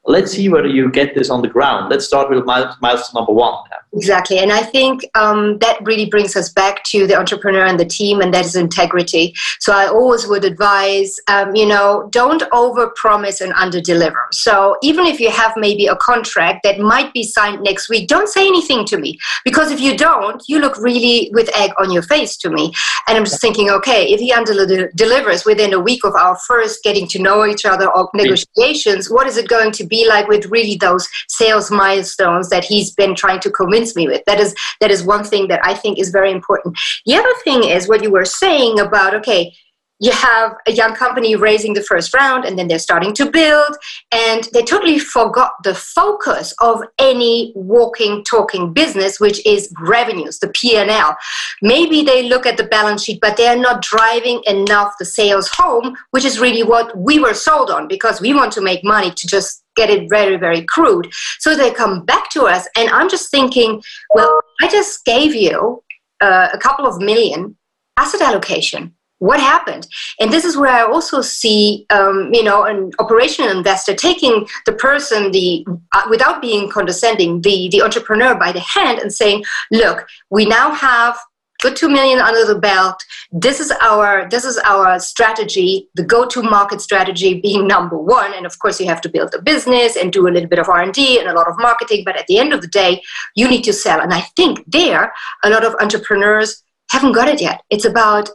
let's 0.10 0.32
see 0.32 0.50
whether 0.50 0.68
you 0.68 0.92
get 0.92 1.14
this 1.14 1.30
on 1.30 1.42
the 1.42 1.48
ground. 1.48 1.90
Let's 1.90 2.06
start 2.06 2.30
with 2.30 2.44
milestone 2.46 3.22
number 3.22 3.32
one. 3.32 3.64
Exactly. 3.94 4.38
And 4.38 4.52
I 4.52 4.62
think 4.62 5.02
um, 5.16 5.58
that 5.60 5.80
really 5.84 6.06
brings 6.06 6.36
us 6.36 6.50
back 6.50 6.84
to 6.86 7.08
the 7.08 7.18
entrepreneur 7.18 7.66
and 7.66 7.80
the 7.80 7.86
team, 7.86 8.22
and 8.22 8.32
that 8.36 8.46
is 8.46 8.56
integrity. 8.56 9.34
So 9.60 9.74
I 9.74 9.88
always 9.88 10.28
would 10.28 10.46
advise, 10.46 11.16
um, 11.28 11.56
you 11.56 11.66
know, 11.66 12.08
don't 12.12 12.44
over 12.54 12.92
promise 12.96 13.42
and 13.42 13.52
under 13.54 13.82
deliver. 13.82 14.28
So 14.32 14.78
even 14.84 15.08
if 15.08 15.20
you 15.20 15.32
have 15.32 15.54
maybe 15.58 15.88
a 15.88 15.96
contract 15.96 16.62
that 16.64 16.80
might 16.80 17.12
be 17.14 17.24
signed 17.24 17.64
next 17.64 17.90
week, 17.90 18.08
don't 18.08 18.30
say 18.30 18.46
anything 18.46 18.86
to 18.86 18.98
me. 18.98 19.18
Because 19.44 19.72
if 19.72 19.82
you 19.82 19.98
don't, 19.98 20.44
you 20.48 20.60
look 20.60 20.78
really 20.78 21.32
with 21.34 21.50
egg 21.58 21.72
on 21.80 21.92
your 21.92 22.04
face 22.04 22.38
to 22.38 22.50
me. 22.52 22.72
And 23.08 23.18
I'm 23.18 23.26
just 23.26 23.42
thinking, 23.42 23.72
okay, 23.72 24.06
if 24.08 24.20
he 24.20 24.32
under 24.32 24.92
delivers 24.96 25.46
within 25.46 25.74
a 25.74 25.80
week 25.80 26.04
of 26.04 26.14
our 26.14 26.38
first 26.48 26.84
getting 26.84 27.08
to 27.08 27.20
know 27.20 27.44
each 27.44 27.66
other 27.66 27.90
or 27.90 28.08
negotiations, 28.14 29.10
what 29.10 29.26
is 29.26 29.38
it 29.38 29.48
going 29.48 29.72
to 29.72 29.84
be 29.84 30.08
like 30.08 30.28
with 30.28 30.46
really 30.46 30.76
those 30.76 31.10
sales 31.28 31.72
milestones 31.72 32.50
that 32.50 32.64
he's 32.64 32.92
been 32.92 33.16
trying 33.16 33.40
to 33.40 33.50
convince 33.80 33.96
me 33.96 34.08
with. 34.08 34.24
That 34.26 34.40
is 34.40 34.56
that 34.82 34.92
is 34.92 35.04
one 35.04 35.24
thing 35.24 35.48
that 35.48 35.60
I 35.64 35.74
think 35.74 36.00
is 36.00 36.10
very 36.10 36.32
important. 36.32 36.78
The 37.06 37.16
other 37.16 37.34
thing 37.44 37.64
is 37.64 37.88
what 37.88 38.04
you 38.04 38.12
were 38.12 38.26
saying 38.26 38.80
about 38.80 39.16
okay, 39.16 39.54
you 40.00 40.12
have 40.12 40.56
a 40.68 40.72
young 40.72 40.96
company 40.96 41.36
raising 41.36 41.74
the 41.74 41.84
first 41.84 42.14
round 42.14 42.46
and 42.46 42.58
then 42.58 42.68
they're 42.68 42.80
starting 42.80 43.14
to 43.14 43.30
build 43.30 43.76
and 44.12 44.46
they 44.54 44.64
totally 44.64 44.98
forgot 44.98 45.52
the 45.64 45.76
focus 45.76 46.54
of 46.62 46.82
any 46.98 47.52
walking 47.56 48.24
talking 48.24 48.74
business 48.74 49.20
which 49.20 49.46
is 49.46 49.74
revenues 49.82 50.40
the 50.40 50.50
p&l 50.50 51.16
maybe 51.62 52.02
they 52.02 52.24
look 52.28 52.46
at 52.46 52.58
the 52.58 52.64
balance 52.64 53.04
sheet 53.04 53.20
but 53.22 53.38
they're 53.38 53.60
not 53.60 53.82
driving 53.82 54.42
enough 54.48 54.94
the 55.00 55.06
sales 55.06 55.50
home 55.54 55.96
which 56.12 56.26
is 56.26 56.40
really 56.40 56.64
what 56.64 56.98
we 56.98 57.20
were 57.20 57.34
sold 57.34 57.70
on 57.70 57.88
because 57.88 58.22
we 58.22 58.34
want 58.34 58.52
to 58.52 58.62
make 58.62 58.84
money 58.84 59.12
to 59.12 59.28
just 59.28 59.64
get 59.76 59.90
it 59.90 60.10
very 60.10 60.36
very 60.36 60.64
crude. 60.64 61.10
So 61.40 61.56
they 61.56 61.72
come 61.72 62.04
back 62.06 62.30
to 62.32 62.44
us 62.44 62.68
and 62.76 62.90
i'm 62.90 63.10
just 63.10 63.32
thinking 63.32 63.82
well 64.14 64.42
i 64.62 64.68
just 64.68 65.06
gave 65.06 65.34
you 65.36 65.84
uh, 66.22 66.50
a 66.52 66.58
couple 66.58 66.86
of 66.86 67.00
million 67.00 67.56
asset 67.98 68.22
allocation 68.22 68.94
what 69.20 69.40
happened. 69.40 69.88
And 70.20 70.32
this 70.32 70.46
is 70.46 70.58
where 70.58 70.72
i 70.72 70.82
also 70.82 71.22
see 71.22 71.86
um, 71.90 72.30
you 72.34 72.44
know 72.44 72.64
an 72.64 72.92
operational 73.00 73.56
investor 73.56 73.94
taking 73.94 74.48
the 74.66 74.74
person 74.74 75.32
the 75.32 75.66
uh, 75.94 76.04
without 76.10 76.42
being 76.42 76.70
condescending 76.70 77.42
the 77.42 77.70
the 77.72 77.82
entrepreneur 77.82 78.36
by 78.36 78.52
the 78.52 78.60
hand 78.60 79.00
and 79.00 79.14
saying 79.14 79.44
look 79.72 80.08
we 80.30 80.46
now 80.46 80.72
have 80.72 81.18
good 81.62 81.76
2 81.76 81.90
million 81.90 82.20
under 82.20 82.46
the 82.46 82.60
belt. 82.60 83.04
This 83.32 83.60
is 83.60 83.72
our 83.82 84.30
this 84.30 84.46
is 84.46 84.58
our 84.60 85.00
strategy 85.00 85.90
the 85.96 86.04
go 86.04 86.26
to 86.28 86.42
market 86.42 86.82
strategy 86.82 87.40
being 87.42 87.68
number 87.68 87.98
one. 87.98 88.34
And 88.34 88.46
of 88.46 88.58
course 88.60 88.80
you 88.80 88.88
have 88.88 89.02
to 89.02 89.10
build 89.10 89.34
a 89.36 89.42
business 89.42 89.96
and 89.96 90.12
do 90.12 90.28
a 90.28 90.32
little 90.32 90.50
bit 90.50 90.60
of 90.60 90.70
r&d 90.70 91.20
and 91.20 91.28
a 91.28 91.34
lot 91.34 91.48
of 91.48 91.56
marketing. 91.58 92.04
But 92.06 92.18
at 92.18 92.28
the 92.28 92.40
end 92.40 92.54
of 92.54 92.62
the 92.62 92.68
day 92.68 93.02
you 93.36 93.48
need 93.50 93.64
to 93.64 93.74
sell. 93.74 94.00
And 94.00 94.14
i 94.14 94.22
think 94.38 94.64
there 94.68 95.12
a 95.44 95.50
lot 95.50 95.66
of 95.66 95.76
entrepreneurs 95.82 96.64
haven't 96.92 97.12
got 97.12 97.28
it 97.28 97.42
yet. 97.42 97.62
It's 97.70 97.86
about 97.86 98.30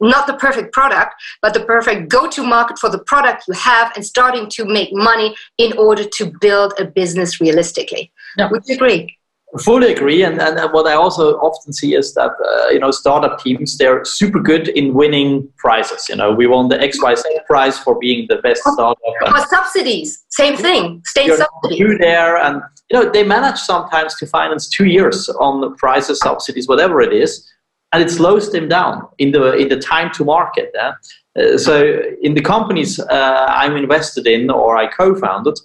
not 0.00 0.26
the 0.26 0.34
perfect 0.34 0.72
product, 0.72 1.14
but 1.42 1.54
the 1.54 1.60
perfect 1.60 2.08
go 2.08 2.28
to 2.28 2.42
market 2.42 2.78
for 2.78 2.90
the 2.90 2.98
product 3.00 3.44
you 3.48 3.54
have 3.54 3.92
and 3.94 4.04
starting 4.04 4.48
to 4.50 4.64
make 4.64 4.90
money 4.92 5.34
in 5.58 5.76
order 5.78 6.04
to 6.04 6.32
build 6.40 6.74
a 6.78 6.84
business 6.84 7.40
realistically. 7.40 8.12
Yeah. 8.36 8.50
Would 8.50 8.64
you 8.66 8.74
agree? 8.74 9.16
fully 9.58 9.92
agree 9.92 10.22
and, 10.22 10.40
and 10.40 10.72
what 10.72 10.86
i 10.86 10.94
also 10.94 11.36
often 11.38 11.72
see 11.72 11.94
is 11.94 12.14
that 12.14 12.30
uh, 12.30 12.68
you 12.70 12.78
know 12.78 12.90
startup 12.90 13.42
teams 13.42 13.76
they're 13.78 14.04
super 14.04 14.38
good 14.38 14.68
in 14.68 14.94
winning 14.94 15.48
prizes 15.56 16.08
you 16.08 16.14
know 16.14 16.32
we 16.32 16.46
won 16.46 16.68
the 16.68 16.76
xyz 16.76 17.22
prize 17.46 17.78
for 17.78 17.98
being 17.98 18.26
the 18.28 18.36
best 18.36 18.62
startup 18.62 18.98
or 19.04 19.46
subsidies 19.48 20.24
same 20.28 20.56
thing 20.56 21.02
state 21.04 21.32
subsidies 21.36 21.80
you 21.80 21.98
there 21.98 22.36
and 22.36 22.62
you 22.90 22.98
know 22.98 23.10
they 23.10 23.24
manage 23.24 23.58
sometimes 23.58 24.14
to 24.14 24.26
finance 24.26 24.68
two 24.68 24.86
years 24.86 25.28
on 25.40 25.60
the 25.60 25.70
prizes 25.70 26.20
subsidies 26.20 26.68
whatever 26.68 27.00
it 27.00 27.12
is 27.12 27.50
and 27.92 28.02
it 28.02 28.10
slows 28.10 28.52
them 28.52 28.68
down 28.68 29.06
in 29.18 29.32
the 29.32 29.56
in 29.56 29.68
the 29.68 29.78
time 29.78 30.10
to 30.12 30.24
market 30.24 30.70
yeah? 30.74 30.92
uh, 31.38 31.58
so 31.58 32.00
in 32.22 32.34
the 32.34 32.40
companies 32.40 33.00
uh, 33.00 33.46
i'm 33.48 33.76
invested 33.76 34.26
in 34.26 34.50
or 34.50 34.76
i 34.76 34.86
co-founded 34.86 35.58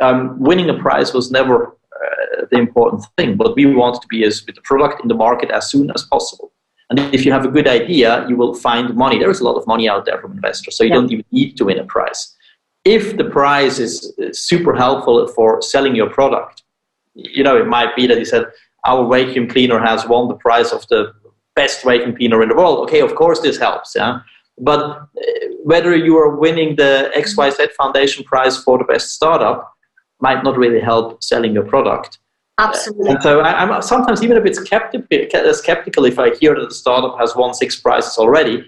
um, 0.00 0.38
winning 0.38 0.68
a 0.68 0.74
prize 0.74 1.14
was 1.14 1.30
never 1.30 1.76
uh, 1.96 2.44
the 2.50 2.58
important 2.58 3.04
thing. 3.16 3.36
But 3.36 3.56
we 3.56 3.66
want 3.66 4.00
to 4.02 4.08
be 4.08 4.24
as 4.24 4.44
with 4.46 4.56
the 4.56 4.62
product 4.62 5.02
in 5.02 5.08
the 5.08 5.14
market 5.14 5.50
as 5.50 5.70
soon 5.70 5.90
as 5.94 6.04
possible. 6.04 6.52
And 6.90 7.00
if 7.14 7.24
you 7.24 7.32
have 7.32 7.44
a 7.44 7.48
good 7.48 7.66
idea, 7.66 8.26
you 8.28 8.36
will 8.36 8.54
find 8.54 8.94
money. 8.94 9.18
There 9.18 9.30
is 9.30 9.40
a 9.40 9.44
lot 9.44 9.56
of 9.56 9.66
money 9.66 9.88
out 9.88 10.04
there 10.04 10.20
from 10.20 10.32
investors, 10.32 10.76
so 10.76 10.84
you 10.84 10.90
yeah. 10.90 10.96
don't 10.96 11.10
even 11.10 11.24
need 11.32 11.56
to 11.56 11.64
win 11.64 11.78
a 11.78 11.84
prize. 11.84 12.34
If 12.84 13.16
the 13.16 13.24
prize 13.24 13.80
is 13.80 14.14
super 14.32 14.72
helpful 14.72 15.26
for 15.28 15.60
selling 15.62 15.96
your 15.96 16.08
product, 16.08 16.62
you 17.14 17.42
know, 17.42 17.56
it 17.56 17.66
might 17.66 17.96
be 17.96 18.06
that 18.06 18.18
you 18.18 18.24
said, 18.24 18.44
our 18.84 19.08
vacuum 19.08 19.48
cleaner 19.48 19.80
has 19.80 20.06
won 20.06 20.28
the 20.28 20.34
prize 20.34 20.70
of 20.70 20.86
the 20.88 21.12
best 21.56 21.82
vacuum 21.82 22.14
cleaner 22.14 22.42
in 22.42 22.50
the 22.50 22.54
world. 22.54 22.78
Okay, 22.84 23.00
of 23.00 23.14
course 23.14 23.40
this 23.40 23.58
helps, 23.58 23.94
yeah. 23.96 24.20
But 24.58 24.80
uh, 24.80 25.00
whether 25.64 25.96
you 25.96 26.16
are 26.16 26.36
winning 26.36 26.76
the 26.76 27.10
XYZ 27.16 27.72
Foundation 27.72 28.24
prize 28.24 28.62
for 28.62 28.78
the 28.78 28.84
best 28.84 29.14
startup 29.14 29.72
might 30.20 30.44
not 30.44 30.56
really 30.56 30.80
help 30.80 31.22
selling 31.22 31.52
your 31.52 31.64
product. 31.64 32.18
Absolutely. 32.58 33.10
And 33.10 33.22
so 33.22 33.40
I, 33.40 33.62
am 33.62 33.82
sometimes 33.82 34.22
even 34.22 34.38
a 34.38 34.40
bit 34.40 34.56
skeptical, 34.56 35.54
skeptical 35.54 36.04
if 36.06 36.18
I 36.18 36.34
hear 36.36 36.54
that 36.58 36.68
the 36.68 36.74
startup 36.74 37.18
has 37.18 37.36
won 37.36 37.52
six 37.52 37.78
prizes 37.78 38.16
already. 38.16 38.64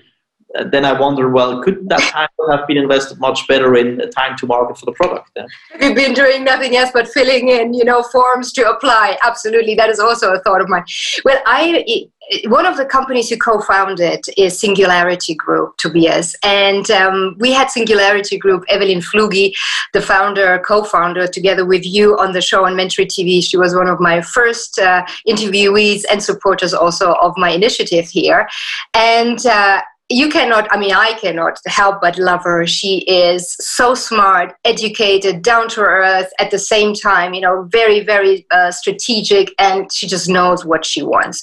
Then 0.71 0.85
I 0.85 0.99
wonder, 0.99 1.29
well, 1.29 1.63
could 1.63 1.89
that 1.91 2.01
time 2.01 2.29
have 2.51 2.67
been 2.67 2.79
invested 2.79 3.19
much 3.21 3.47
better 3.47 3.77
in 3.77 3.99
time 4.11 4.37
to 4.39 4.47
market 4.47 4.79
for 4.79 4.87
the 4.87 4.93
product? 4.93 5.31
Then? 5.35 5.47
We've 5.81 5.95
been 5.95 6.15
doing 6.15 6.43
nothing 6.43 6.77
else 6.77 6.91
but 6.93 7.07
filling 7.09 7.49
in, 7.49 7.75
you 7.75 7.85
know, 7.85 8.03
forms 8.03 8.53
to 8.55 8.69
apply. 8.69 9.19
Absolutely, 9.23 9.75
that 9.75 9.91
is 9.91 10.01
also 10.01 10.33
a 10.33 10.41
thought 10.41 10.63
of 10.63 10.69
mine. 10.69 10.85
Well, 11.25 11.41
I 11.47 12.09
one 12.47 12.67
of 12.67 12.77
the 12.77 12.85
companies 12.85 13.31
you 13.31 13.39
co-founded 13.39 14.21
is 14.37 14.59
Singularity 14.59 15.35
Group, 15.35 15.77
Tobias, 15.79 16.35
and 16.45 16.91
um, 16.91 17.37
we 17.39 17.53
had 17.53 17.71
Singularity 17.71 18.37
Group, 18.37 18.65
Evelyn 18.69 19.01
Flugi, 19.01 19.53
the 19.93 20.03
founder, 20.03 20.59
co-founder, 20.67 21.27
together 21.27 21.65
with 21.65 21.87
you 21.87 22.19
on 22.19 22.33
the 22.33 22.43
show 22.43 22.67
on 22.67 22.75
Mentory 22.75 23.07
TV. 23.07 23.43
She 23.43 23.57
was 23.57 23.75
one 23.75 23.89
of 23.89 23.99
my 23.99 24.21
first 24.21 24.79
uh, 24.79 25.07
interviewees 25.27 26.05
and 26.11 26.23
supporters 26.23 26.75
also 26.75 27.13
of 27.15 27.35
my 27.37 27.51
initiative 27.51 28.09
here, 28.09 28.49
and. 28.95 29.45
Uh, 29.47 29.81
you 30.11 30.29
cannot 30.29 30.67
i 30.73 30.79
mean 30.79 30.93
i 30.93 31.13
cannot 31.21 31.59
help 31.67 32.01
but 32.01 32.19
love 32.19 32.43
her. 32.45 32.67
She 32.67 32.99
is 33.01 33.55
so 33.61 33.95
smart 33.95 34.55
educated 34.65 35.43
down 35.43 35.69
to 35.71 35.81
earth 35.81 36.31
at 36.39 36.51
the 36.51 36.59
same 36.59 36.95
time 36.95 37.35
you 37.35 37.41
know 37.41 37.69
very 37.71 38.01
very 38.05 38.47
uh, 38.51 38.71
strategic 38.71 39.55
and 39.59 39.93
she 39.93 40.07
just 40.07 40.29
knows 40.29 40.65
what 40.65 40.85
she 40.85 41.03
wants. 41.03 41.43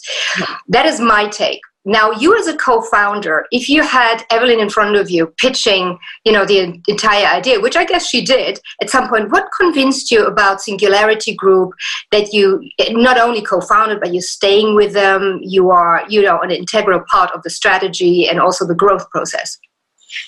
That 0.68 0.86
is 0.86 1.00
my 1.00 1.28
take 1.28 1.62
now 1.86 2.12
you 2.12 2.38
as 2.38 2.48
a 2.48 2.58
co-founder 2.58 3.46
if 3.52 3.70
you 3.70 3.84
had 3.84 4.24
evelyn 4.32 4.60
in 4.60 4.70
front 4.70 4.96
of 4.96 5.10
you 5.10 5.28
pitching 5.38 5.98
you 6.26 6.32
know 6.32 6.46
the 6.46 6.82
entire 6.88 7.28
idea 7.28 7.60
which 7.60 7.76
i 7.76 7.86
guess 7.86 8.08
she 8.08 8.24
did 8.24 8.60
at 8.82 8.90
some 8.90 9.08
point 9.08 9.32
what 9.32 9.48
convinced 9.56 10.12
you 10.12 10.26
about 10.26 10.62
singularity 10.62 11.36
group 11.36 11.72
that 12.12 12.34
you 12.34 12.68
not 12.92 13.20
only 13.20 13.42
co-founded 13.42 14.00
but 14.00 14.12
you're 14.14 14.22
staying 14.22 14.76
with 14.76 14.94
them 14.94 15.40
you 15.44 15.70
are 15.70 16.04
you 16.10 16.22
know 16.22 16.40
an 16.42 16.52
integral 16.52 17.02
part 17.10 17.32
of 17.32 17.44
the 17.44 17.50
strategy 17.50 18.28
and 18.28 18.40
also 18.40 18.66
the 18.66 18.76
growth 18.76 19.10
process 19.12 19.58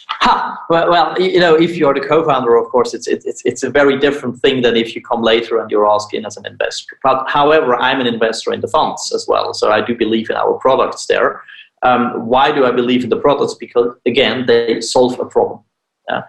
Ha! 0.10 0.58
Well, 0.70 0.90
well, 0.90 1.22
you 1.22 1.40
know, 1.40 1.56
if 1.56 1.76
you're 1.76 1.94
the 1.94 2.02
co-founder, 2.02 2.56
of 2.56 2.70
course, 2.70 2.94
it's, 2.94 3.08
it's, 3.08 3.42
it's 3.46 3.64
a 3.64 3.70
very 3.70 4.00
different 4.00 4.40
thing 4.40 4.62
than 4.62 4.76
if 4.76 4.96
you 4.96 5.02
come 5.02 5.22
later 5.22 5.60
and 5.60 5.70
you're 5.70 5.88
asking 5.88 6.26
as 6.26 6.38
an 6.38 6.46
investor. 6.46 6.98
But 7.04 7.26
however, 7.28 7.76
I'm 7.76 8.00
an 8.00 8.08
investor 8.08 8.54
in 8.54 8.62
the 8.62 8.68
funds 8.68 9.12
as 9.14 9.26
well, 9.28 9.54
so 9.54 9.72
I 9.72 9.82
do 9.82 9.96
believe 9.96 10.30
in 10.30 10.36
our 10.36 10.54
products 10.56 11.06
there. 11.06 11.42
Um, 11.84 12.26
why 12.28 12.52
do 12.52 12.66
I 12.66 12.72
believe 12.72 13.04
in 13.04 13.10
the 13.10 13.18
products? 13.20 13.54
Because 13.54 13.96
again, 14.06 14.46
they 14.48 14.82
solve 14.82 15.20
a 15.20 15.26
problem. 15.26 15.60
Uh. 16.10 16.22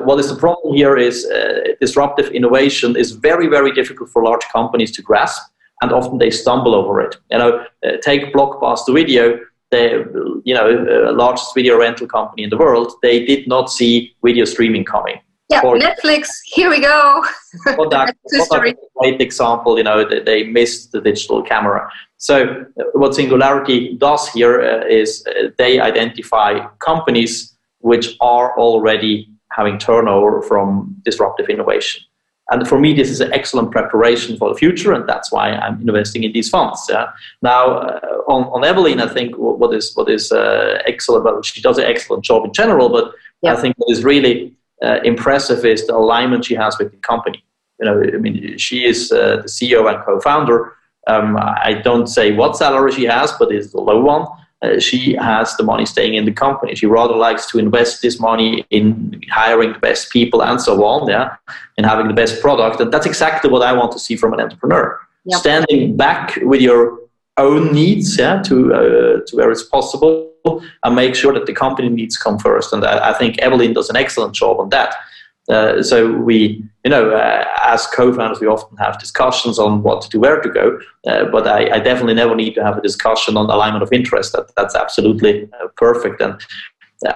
What 0.00 0.18
is 0.18 0.28
the 0.28 0.36
problem 0.36 0.74
here 0.74 0.96
is 0.96 1.24
uh, 1.26 1.60
disruptive 1.80 2.28
innovation 2.30 2.96
is 2.96 3.12
very, 3.12 3.46
very 3.46 3.72
difficult 3.72 4.10
for 4.10 4.22
large 4.22 4.44
companies 4.52 4.90
to 4.92 5.02
grasp, 5.02 5.42
and 5.80 5.92
often 5.92 6.18
they 6.18 6.30
stumble 6.30 6.74
over 6.74 7.00
it. 7.00 7.16
You 7.30 7.38
know, 7.38 7.64
uh, 7.86 7.92
take 8.02 8.32
Blockbuster 8.34 8.92
Video 8.94 9.38
the 9.72 10.42
you 10.44 10.54
know 10.54 10.68
uh, 10.68 11.12
largest 11.12 11.54
video 11.54 11.78
rental 11.78 12.06
company 12.06 12.44
in 12.44 12.50
the 12.50 12.56
world, 12.56 12.92
they 13.02 13.24
did 13.26 13.48
not 13.48 13.70
see 13.70 14.14
video 14.24 14.44
streaming 14.44 14.84
coming. 14.84 15.18
Yeah, 15.50 15.60
or, 15.64 15.76
Netflix. 15.76 16.28
Here 16.44 16.70
we 16.70 16.80
go. 16.80 17.22
Kodak, 17.66 18.16
Kodak 18.30 18.74
a 18.74 18.74
great 18.98 19.20
example. 19.20 19.76
You 19.76 19.84
know, 19.84 20.08
they, 20.08 20.20
they, 20.20 20.44
missed 20.44 20.92
the 20.92 21.00
digital 21.00 21.42
camera. 21.42 21.90
So 22.16 22.64
uh, 22.80 22.84
what 22.94 23.14
Singularity 23.14 23.96
does 23.98 24.28
here 24.28 24.62
uh, 24.62 24.86
is 24.86 25.26
uh, 25.26 25.48
they 25.58 25.78
identify 25.78 26.66
companies 26.78 27.54
which 27.80 28.16
are 28.20 28.56
already 28.58 29.28
having 29.50 29.76
turnover 29.78 30.40
from 30.40 30.96
disruptive 31.04 31.50
innovation. 31.50 32.02
And 32.52 32.68
for 32.68 32.78
me, 32.78 32.92
this 32.92 33.08
is 33.08 33.20
an 33.20 33.32
excellent 33.32 33.70
preparation 33.70 34.36
for 34.36 34.50
the 34.50 34.54
future, 34.54 34.92
and 34.92 35.08
that's 35.08 35.32
why 35.32 35.52
I'm 35.52 35.80
investing 35.80 36.22
in 36.22 36.32
these 36.32 36.50
funds. 36.50 36.86
Yeah. 36.88 37.06
Now, 37.40 37.78
uh, 37.78 38.00
on, 38.28 38.44
on 38.52 38.62
Evelyn, 38.62 39.00
I 39.00 39.08
think 39.08 39.34
what 39.36 39.74
is 39.74 39.94
what 39.94 40.10
is 40.10 40.30
uh, 40.30 40.82
excellent. 40.84 41.24
Well, 41.24 41.40
she 41.42 41.62
does 41.62 41.78
an 41.78 41.84
excellent 41.84 42.24
job 42.24 42.44
in 42.44 42.52
general, 42.52 42.90
but 42.90 43.12
yeah. 43.40 43.54
I 43.54 43.56
think 43.56 43.74
what 43.78 43.90
is 43.90 44.04
really 44.04 44.52
uh, 44.84 44.98
impressive 45.02 45.64
is 45.64 45.86
the 45.86 45.96
alignment 45.96 46.44
she 46.44 46.54
has 46.54 46.78
with 46.78 46.90
the 46.90 46.98
company. 46.98 47.42
You 47.80 47.86
know, 47.86 48.02
I 48.02 48.18
mean, 48.18 48.58
she 48.58 48.84
is 48.84 49.10
uh, 49.10 49.36
the 49.42 49.48
CEO 49.48 49.92
and 49.92 50.04
co-founder. 50.04 50.76
Um, 51.06 51.36
I 51.38 51.80
don't 51.82 52.06
say 52.06 52.32
what 52.32 52.56
salary 52.56 52.92
she 52.92 53.04
has, 53.04 53.32
but 53.32 53.50
it's 53.50 53.72
a 53.72 53.80
low 53.80 54.00
one 54.02 54.26
uh, 54.62 54.78
she 54.78 55.14
has 55.14 55.56
the 55.56 55.62
money 55.62 55.84
staying 55.84 56.14
in 56.14 56.24
the 56.24 56.32
company. 56.32 56.74
She 56.74 56.86
rather 56.86 57.14
likes 57.14 57.50
to 57.50 57.58
invest 57.58 58.02
this 58.02 58.20
money 58.20 58.64
in 58.70 59.20
hiring 59.30 59.72
the 59.72 59.78
best 59.78 60.10
people 60.10 60.42
and 60.42 60.60
so 60.60 60.84
on, 60.84 61.08
yeah, 61.08 61.36
and 61.76 61.86
having 61.86 62.08
the 62.08 62.14
best 62.14 62.40
product. 62.40 62.80
And 62.80 62.92
that's 62.92 63.06
exactly 63.06 63.50
what 63.50 63.62
I 63.62 63.72
want 63.72 63.92
to 63.92 63.98
see 63.98 64.16
from 64.16 64.32
an 64.32 64.40
entrepreneur. 64.40 64.98
Yep. 65.24 65.40
Standing 65.40 65.96
back 65.96 66.38
with 66.42 66.60
your 66.60 66.98
own 67.38 67.72
needs, 67.72 68.18
yeah, 68.18 68.42
to 68.42 68.74
uh, 68.74 69.20
to 69.26 69.36
where 69.36 69.50
it's 69.50 69.64
possible, 69.64 70.32
and 70.84 70.94
make 70.94 71.14
sure 71.14 71.32
that 71.32 71.46
the 71.46 71.52
company 71.52 71.88
needs 71.88 72.16
come 72.16 72.38
first. 72.38 72.72
And 72.72 72.84
I, 72.84 73.10
I 73.10 73.12
think 73.14 73.38
Evelyn 73.38 73.72
does 73.72 73.90
an 73.90 73.96
excellent 73.96 74.34
job 74.34 74.60
on 74.60 74.68
that. 74.70 74.94
Uh, 75.48 75.82
so 75.82 76.12
we, 76.12 76.64
you 76.84 76.90
know, 76.90 77.10
uh, 77.10 77.44
as 77.64 77.86
co-founders, 77.88 78.40
we 78.40 78.46
often 78.46 78.76
have 78.76 78.98
discussions 78.98 79.58
on 79.58 79.82
what 79.82 80.00
to 80.00 80.08
do, 80.08 80.20
where 80.20 80.40
to 80.40 80.48
go. 80.48 80.78
Uh, 81.06 81.24
but 81.24 81.48
I, 81.48 81.76
I, 81.76 81.78
definitely 81.80 82.14
never 82.14 82.36
need 82.36 82.54
to 82.54 82.62
have 82.62 82.78
a 82.78 82.80
discussion 82.80 83.36
on 83.36 83.50
alignment 83.50 83.82
of 83.82 83.92
interest. 83.92 84.32
That, 84.34 84.54
that's 84.56 84.76
absolutely 84.76 85.48
uh, 85.60 85.68
perfect. 85.76 86.20
And 86.20 86.40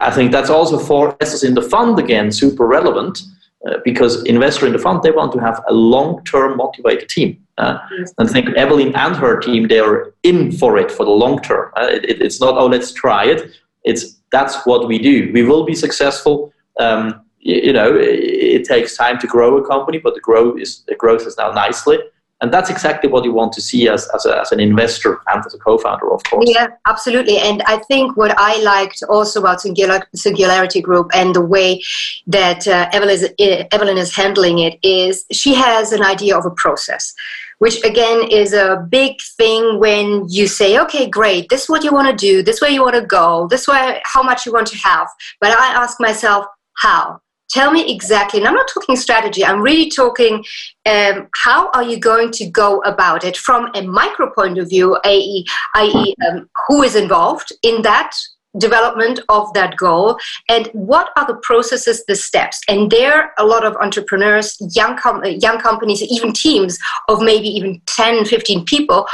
I 0.01 0.11
think 0.11 0.33
that's 0.33 0.51
also 0.51 0.79
for 0.79 1.17
us 1.23 1.45
in 1.45 1.55
the 1.55 1.63
fund 1.63 2.01
again 2.01 2.33
super 2.33 2.67
relevant 2.67 3.23
uh, 3.69 3.77
because 3.85 4.25
investor 4.25 4.67
in 4.67 4.73
the 4.73 4.79
fund 4.81 5.05
they 5.05 5.13
want 5.13 5.33
to 5.33 5.39
have 5.39 5.63
a 5.69 5.73
long-term 5.73 6.57
motivated 6.57 7.09
team. 7.09 7.41
Uh, 7.59 7.79
and 8.19 8.29
I 8.29 8.33
think 8.33 8.49
Evelyn 8.57 8.95
and 8.97 9.15
her 9.17 9.39
team 9.39 9.69
they 9.69 9.79
are 9.79 10.13
in 10.25 10.51
for 10.51 10.77
it 10.79 10.91
for 10.91 11.05
the 11.05 11.13
long 11.13 11.41
term. 11.43 11.71
It, 11.77 12.21
it's 12.21 12.41
not 12.41 12.59
oh 12.59 12.67
let's 12.67 12.93
try 12.93 13.25
it. 13.25 13.53
It's 13.85 14.17
that's 14.33 14.67
what 14.67 14.89
we 14.89 14.99
do. 14.99 15.31
We 15.33 15.45
will 15.45 15.65
be 15.65 15.77
successful. 15.77 16.53
Um, 16.79 17.23
you 17.47 17.73
know, 17.73 17.97
it, 17.97 18.65
takes 18.67 18.97
time 18.97 19.17
to 19.21 19.27
grow 19.29 19.57
a 19.59 19.65
company, 19.65 19.99
but 19.99 20.15
the 20.15 20.21
growth 20.21 20.59
is 20.59 20.83
the 20.89 20.97
growth 20.97 21.25
is 21.25 21.37
now 21.39 21.53
nicely. 21.53 21.99
And 22.41 22.53
that's 22.53 22.69
exactly 22.69 23.09
what 23.09 23.25
you 23.25 23.33
want 23.33 23.53
to 23.55 23.63
see 23.63 23.89
as, 23.89 24.11
as, 24.15 24.27
a, 24.27 24.41
as 24.41 24.53
an 24.53 24.61
investor 24.61 25.21
and 25.29 25.43
as 25.47 25.55
a 25.55 25.59
co-founder, 25.59 26.13
of 26.13 26.23
course. 26.25 26.45
Yeah, 26.47 26.67
absolutely. 26.87 27.39
And 27.39 27.63
I 27.63 27.79
think 27.79 28.17
what 28.17 28.35
I 28.37 28.61
liked 28.63 29.03
also 29.09 29.41
about 29.41 29.63
Singular, 29.63 30.07
Singularity 30.15 30.83
Group 30.83 31.11
and 31.15 31.35
the 31.35 31.41
way 31.41 31.81
that 32.27 32.69
uh, 32.69 32.91
Evelyn, 32.93 33.15
is, 33.15 33.67
Evelyn 33.73 33.97
is 33.97 34.15
handling 34.15 34.59
it 34.59 34.79
is 34.83 35.25
she 35.33 35.55
has 35.55 35.93
an 35.93 36.03
idea 36.03 36.37
of 36.37 36.45
a 36.45 36.51
process 36.51 37.15
which 37.59 37.83
again 37.85 38.29
is 38.31 38.53
a 38.53 38.87
big 38.91 39.19
thing 39.39 39.79
when 39.79 40.27
you 40.29 40.47
say, 40.47 40.79
okay, 40.79 41.09
great, 41.09 41.49
this 41.49 41.63
is 41.63 41.69
what 41.71 41.83
you 41.85 41.91
want 41.91 42.07
to 42.07 42.15
do, 42.15 42.43
this 42.43 42.61
way 42.61 42.69
you 42.69 42.83
want 42.83 42.95
to 42.95 43.07
go, 43.07 43.47
this 43.49 43.67
way 43.67 43.99
how 44.05 44.23
much 44.23 44.45
you 44.45 44.53
want 44.53 44.67
to 44.67 44.77
have. 44.77 45.09
But 45.41 45.53
I 45.53 45.69
ask 45.69 45.99
myself, 45.99 46.45
how? 46.75 47.21
Tell 47.57 47.73
me 47.73 47.91
exactly 47.93 48.39
and 48.39 48.47
i'm 48.47 48.55
not 48.55 48.69
talking 48.73 48.97
strategy 48.97 49.43
i'm 49.45 49.63
really 49.63 49.89
talking 49.91 50.45
um, 50.85 51.27
how 51.35 51.71
are 51.71 51.83
you 51.83 51.99
going 51.99 52.31
to 52.31 52.45
go 52.51 52.81
about 52.81 53.25
it 53.25 53.37
from 53.37 53.71
a 53.75 53.83
micro 53.83 54.31
point 54.31 54.59
of 54.59 54.69
view 54.69 54.99
i.e., 55.05 55.45
i.e. 55.75 56.15
Um, 56.29 56.49
who 56.67 56.83
is 56.83 56.95
involved 56.95 57.53
in 57.63 57.83
that 57.83 58.11
development 58.59 59.21
of 59.29 59.53
that 59.55 59.77
goal 59.77 60.19
and 60.49 60.69
what 60.73 61.11
are 61.17 61.27
the 61.27 61.39
processes 61.43 62.05
the 62.07 62.17
steps 62.17 62.61
and 62.69 62.91
there 62.91 63.33
a 63.39 63.45
lot 63.45 63.65
of 63.65 63.77
entrepreneurs 63.77 64.57
young 64.75 64.97
com- 64.97 65.25
young 65.25 65.59
companies 65.59 66.03
even 66.03 66.33
teams 66.33 66.79
of 67.09 67.23
maybe 67.23 67.49
even 67.49 67.81
10 67.87 68.25
15 68.25 68.65
people 68.65 69.07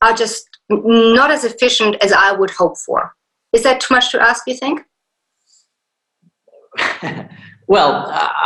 are 0.00 0.14
just 0.14 0.48
not 0.70 1.30
as 1.30 1.44
efficient 1.44 1.96
as 2.02 2.12
i 2.12 2.32
would 2.32 2.50
hope 2.50 2.78
for 2.78 3.14
is 3.52 3.62
that 3.62 3.80
too 3.80 3.94
much 3.94 4.10
to 4.10 4.20
ask 4.20 4.42
you 4.46 4.56
think 4.56 4.82
well 7.74 7.90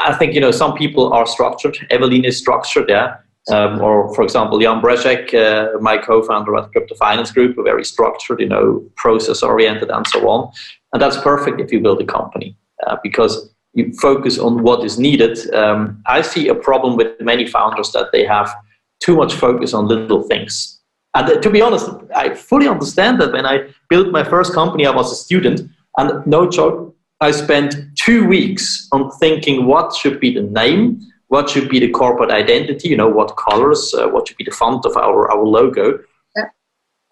i 0.09 0.13
think 0.19 0.35
you 0.35 0.43
know 0.45 0.55
some 0.63 0.73
people 0.83 1.05
are 1.17 1.27
structured 1.37 1.77
evelyn 1.91 2.25
is 2.25 2.37
structured 2.45 2.89
yeah 2.89 3.09
um, 3.49 3.81
or, 3.81 4.13
for 4.15 4.23
example, 4.23 4.59
Jan 4.59 4.81
Brzezek, 4.81 5.33
uh, 5.33 5.79
my 5.81 5.99
co-founder 5.99 6.57
at 6.57 6.73
Crypto 6.73 6.97
Finance 6.97 7.31
Group, 7.31 7.57
very 7.63 7.85
structured, 7.85 8.41
you 8.41 8.49
know, 8.49 8.85
process-oriented, 8.97 9.89
and 9.89 10.07
so 10.07 10.29
on. 10.29 10.51
And 10.93 11.01
that's 11.01 11.17
perfect 11.19 11.61
if 11.61 11.71
you 11.71 11.81
build 11.81 12.01
a 12.01 12.07
company 12.07 12.57
uh, 12.87 12.97
because 13.03 13.49
you 13.75 13.93
focus 14.01 14.39
on 14.39 14.63
what 14.63 14.85
is 14.85 14.99
needed. 14.99 15.39
Um, 15.55 16.03
I 16.07 16.23
see 16.23 16.49
a 16.49 16.55
problem 16.55 16.97
with 16.97 17.21
many 17.21 17.47
founders 17.47 17.93
that 17.93 18.11
they 18.13 18.25
have 18.25 18.53
too 19.01 19.15
much 19.15 19.35
focus 19.35 19.75
on 19.75 19.87
little 19.87 20.23
things. 20.23 20.81
And 21.15 21.31
uh, 21.31 21.41
to 21.41 21.51
be 21.51 21.61
honest, 21.61 21.89
I 22.17 22.35
fully 22.35 22.67
understand 22.67 23.21
that. 23.21 23.33
When 23.33 23.47
I 23.47 23.69
built 23.89 24.11
my 24.11 24.25
first 24.25 24.55
company, 24.55 24.87
I 24.87 24.91
was 24.91 25.13
a 25.13 25.17
student, 25.17 25.71
and 25.99 26.27
no 26.27 26.51
joke, 26.51 26.96
I 27.21 27.31
spent 27.31 27.75
two 27.97 28.27
weeks 28.27 28.89
on 28.93 29.11
thinking 29.13 29.67
what 29.67 29.95
should 29.95 30.21
be 30.21 30.35
the 30.35 30.43
name 30.43 31.01
what 31.29 31.51
should 31.51 31.69
be 31.69 31.81
the 31.81 31.91
corporate 31.91 32.31
identity, 32.31 32.89
you 32.89 32.97
know, 32.97 33.09
what 33.09 33.37
colors, 33.37 33.95
uh, 33.95 34.09
what 34.09 34.29
should 34.29 34.37
be 34.37 34.45
the 34.45 34.51
font 34.51 34.85
of 34.85 34.97
our, 34.97 35.31
our 35.31 35.45
logo. 35.45 35.99
Yeah. 36.37 36.45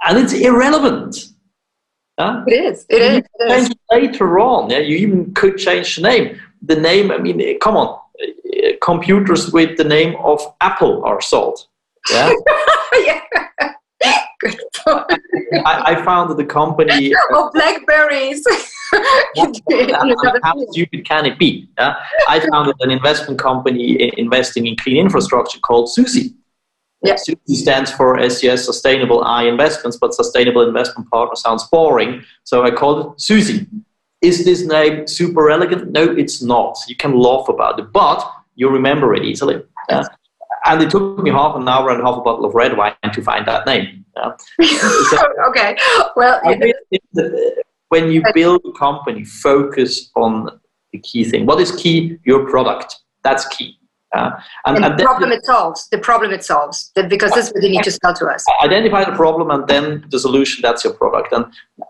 And 0.06 0.18
it's 0.18 0.32
irrelevant. 0.32 1.16
Huh? 2.18 2.44
It 2.46 2.52
is. 2.52 2.86
It 2.88 3.02
is. 3.02 3.24
It 3.40 3.52
is. 3.52 3.74
Later 3.90 4.38
on, 4.38 4.70
yeah, 4.70 4.78
you 4.78 4.96
even 4.96 5.34
could 5.34 5.58
change 5.58 5.96
the 5.96 6.02
name. 6.02 6.40
The 6.62 6.76
name, 6.76 7.10
I 7.10 7.18
mean, 7.18 7.58
come 7.58 7.76
on, 7.76 7.98
computers 8.80 9.52
with 9.52 9.76
the 9.76 9.84
name 9.84 10.14
of 10.22 10.40
Apple 10.60 11.04
are 11.04 11.20
sold. 11.20 11.66
Yeah. 12.10 12.32
yeah. 12.94 13.20
Good 14.40 14.60
point. 14.76 15.20
I, 15.64 15.92
I 15.92 16.04
founded 16.04 16.36
the 16.36 16.44
company. 16.44 17.12
oh, 17.32 17.50
blackberries. 17.52 18.44
how 20.42 20.54
stupid 20.70 21.06
can 21.06 21.26
it 21.26 21.38
be? 21.38 21.68
Yeah? 21.78 21.96
I 22.28 22.40
founded 22.40 22.76
an 22.80 22.90
investment 22.90 23.38
company 23.38 24.12
investing 24.18 24.66
in 24.66 24.76
clean 24.76 24.98
infrastructure 24.98 25.58
called 25.60 25.88
SUSI. 25.88 26.34
Yeah. 27.02 27.14
SUSI 27.14 27.54
stands 27.54 27.90
for 27.90 28.18
SES 28.30 28.64
Sustainable 28.64 29.22
I 29.24 29.44
Investments, 29.44 29.98
but 30.00 30.14
Sustainable 30.14 30.66
Investment 30.66 31.10
Partner 31.10 31.36
sounds 31.36 31.64
boring, 31.64 32.22
so 32.44 32.64
I 32.64 32.70
called 32.70 33.06
it 33.06 33.18
SUSI. 33.18 33.66
Is 34.22 34.44
this 34.44 34.64
name 34.66 35.06
super 35.06 35.50
elegant? 35.50 35.92
No, 35.92 36.04
it's 36.04 36.40
not. 36.40 36.78
You 36.88 36.96
can 36.96 37.18
laugh 37.18 37.48
about 37.48 37.78
it, 37.78 37.92
but 37.92 38.26
you 38.54 38.70
remember 38.70 39.14
it 39.14 39.24
easily. 39.24 39.62
Yeah? 39.90 40.04
And 40.66 40.82
it 40.82 40.90
took 40.90 41.18
me 41.22 41.30
half 41.30 41.56
an 41.56 41.68
hour 41.68 41.90
and 41.90 42.02
half 42.02 42.16
a 42.16 42.20
bottle 42.20 42.44
of 42.44 42.54
red 42.54 42.76
wine 42.76 42.94
to 43.12 43.22
find 43.22 43.46
that 43.46 43.66
name. 43.66 44.04
Yeah? 44.16 44.32
So 45.10 45.18
okay. 45.48 45.76
Well, 46.16 46.40
when 47.88 48.10
you 48.10 48.22
build 48.32 48.62
a 48.64 48.72
company, 48.78 49.24
focus 49.24 50.10
on 50.16 50.60
the 50.92 50.98
key 50.98 51.24
thing. 51.24 51.46
What 51.46 51.60
is 51.60 51.72
key? 51.72 52.18
Your 52.24 52.48
product. 52.48 52.96
That's 53.22 53.46
key. 53.48 53.78
Uh, 54.14 54.30
and, 54.66 54.76
and, 54.76 54.84
and, 54.84 54.98
the 54.98 55.02
problem 55.02 55.32
it 55.32 55.44
solves. 55.44 55.88
The 55.88 55.98
problem 55.98 56.30
it 56.30 56.44
solves. 56.44 56.92
Because 56.94 57.32
this 57.32 57.48
is 57.48 57.52
what 57.52 57.62
they 57.62 57.70
need 57.70 57.82
to 57.82 57.90
sell 57.90 58.14
to 58.14 58.26
us. 58.26 58.44
Identify 58.62 59.04
the 59.04 59.16
problem 59.16 59.50
and 59.50 59.66
then 59.66 60.06
the 60.10 60.20
solution. 60.20 60.62
That's 60.62 60.84
your 60.84 60.92
product. 60.92 61.32
And 61.32 61.46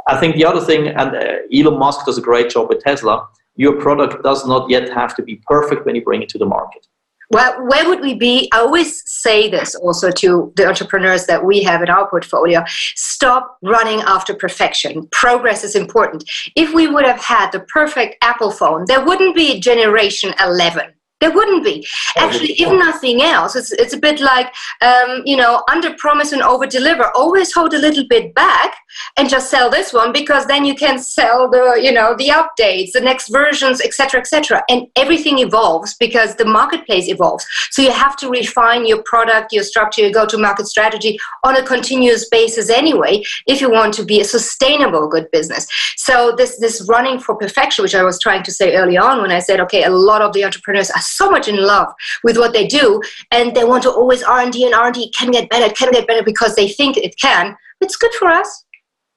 I 0.09 0.19
think 0.19 0.37
the 0.37 0.45
other 0.47 0.61
thing, 0.61 0.89
and 0.89 1.15
uh, 1.15 1.35
Elon 1.55 1.79
Musk 1.79 2.07
does 2.07 2.17
a 2.17 2.23
great 2.23 2.51
job 2.51 2.71
with 2.71 2.81
Tesla. 2.83 3.29
Your 3.57 3.79
product 3.81 4.23
does 4.23 4.47
not 4.47 4.71
yet 4.71 4.89
have 4.91 5.15
to 5.17 5.23
be 5.23 5.37
perfect 5.47 5.85
when 5.85 5.95
you 5.95 6.03
bring 6.03 6.23
it 6.23 6.29
to 6.31 6.39
the 6.39 6.47
market. 6.47 6.87
Well, 7.35 7.67
where 7.67 7.89
would 7.89 8.01
we 8.01 8.15
be? 8.15 8.49
I 8.53 8.61
always 8.61 9.03
say 9.11 9.51
this 9.51 9.75
also 9.75 10.13
to 10.13 10.53
the 10.55 10.69
entrepreneurs 10.69 11.27
that 11.27 11.45
we 11.45 11.65
have 11.65 11.83
in 11.83 11.91
our 11.91 12.09
portfolio 12.09 12.63
stop 12.95 13.59
running 13.61 14.03
after 14.03 14.35
perfection. 14.35 15.09
Progress 15.11 15.65
is 15.65 15.75
important. 15.75 16.23
If 16.55 16.73
we 16.73 16.87
would 16.87 17.05
have 17.05 17.21
had 17.21 17.51
the 17.51 17.59
perfect 17.59 18.19
Apple 18.23 18.53
phone, 18.53 18.85
there 18.87 19.05
wouldn't 19.05 19.35
be 19.35 19.59
generation 19.59 20.33
11 20.41 20.94
there 21.21 21.31
wouldn't 21.31 21.65
be. 21.65 21.87
Actually, 22.17 22.53
if 22.53 22.71
nothing 22.71 23.23
else, 23.23 23.57
it's, 23.57 23.73
it's 23.73 23.95
a 23.95 23.99
bit 23.99 24.21
like, 24.21 24.53
um, 24.83 25.23
you 25.25 25.37
know, 25.37 25.63
under 25.71 25.95
promise 25.95 26.33
and 26.33 26.43
over 26.43 26.67
deliver. 26.67 27.11
Always 27.17 27.53
hold 27.53 27.73
a 27.73 27.79
little 27.79 28.05
bit 28.09 28.35
back 28.35 28.75
and 29.17 29.29
just 29.29 29.51
sell 29.51 29.71
this 29.71 29.93
one 29.93 30.13
because 30.13 30.47
then 30.47 30.65
you 30.65 30.75
can 30.75 30.99
sell 30.99 31.49
the, 31.49 31.81
you 31.83 31.93
know, 31.93 32.15
the 32.17 32.29
updates, 32.29 32.93
the 32.93 33.01
next 33.01 33.29
versions, 33.29 33.81
etc., 33.81 34.21
etc. 34.21 34.63
And 34.69 34.87
everything 34.97 35.39
evolves 35.39 35.95
because 35.95 36.35
the 36.37 36.45
marketplace 36.45 37.09
evolves. 37.09 37.47
So 37.71 37.81
you 37.83 37.93
have 37.93 38.17
to 38.17 38.29
refine 38.29 38.87
your 38.87 39.03
product, 39.05 39.53
your 39.53 39.65
structure, 39.65 40.03
your 40.03 40.11
go-to-market 40.11 40.67
strategy 40.67 41.19
on 41.43 41.57
a 41.57 41.65
continuous 41.65 42.29
basis 42.29 42.69
anyway, 42.69 43.23
if 43.47 43.61
you 43.61 43.71
want 43.71 43.95
to 43.95 44.05
be 44.05 44.21
a 44.21 44.25
sustainable 44.25 45.09
good 45.09 45.31
business. 45.31 45.67
So 45.97 46.35
this 46.37 46.59
this 46.59 46.87
running 46.89 47.19
for 47.19 47.35
perfection, 47.35 47.83
which 47.83 47.95
I 47.95 48.03
was 48.03 48.21
trying 48.21 48.43
to 48.43 48.53
say 48.53 48.75
early 48.77 48.99
on 48.99 49.23
when 49.23 49.31
I 49.31 49.39
said, 49.39 49.61
okay, 49.61 49.85
a 49.85 49.91
lot 49.91 50.21
of 50.21 50.33
the 50.33 50.45
entrepreneurs 50.45 50.91
are 50.91 51.04
so 51.05 51.31
much 51.31 51.49
in 51.49 51.57
love 51.57 51.89
with 52.23 52.37
what 52.37 52.53
they 52.53 52.67
do 52.67 53.01
and 53.31 53.55
they 53.55 53.65
want 53.65 53.83
to 53.83 53.91
always 53.91 54.23
r&d 54.23 54.65
and 54.65 54.75
r&d 54.75 55.11
can 55.17 55.31
get 55.31 55.49
better 55.49 55.73
can 55.75 55.91
get 55.93 56.07
better 56.07 56.23
because 56.23 56.55
they 56.55 56.69
think 56.69 56.97
it 56.97 57.15
can 57.21 57.57
it's 57.81 57.97
good 57.97 58.13
for 58.15 58.29
us. 58.29 58.65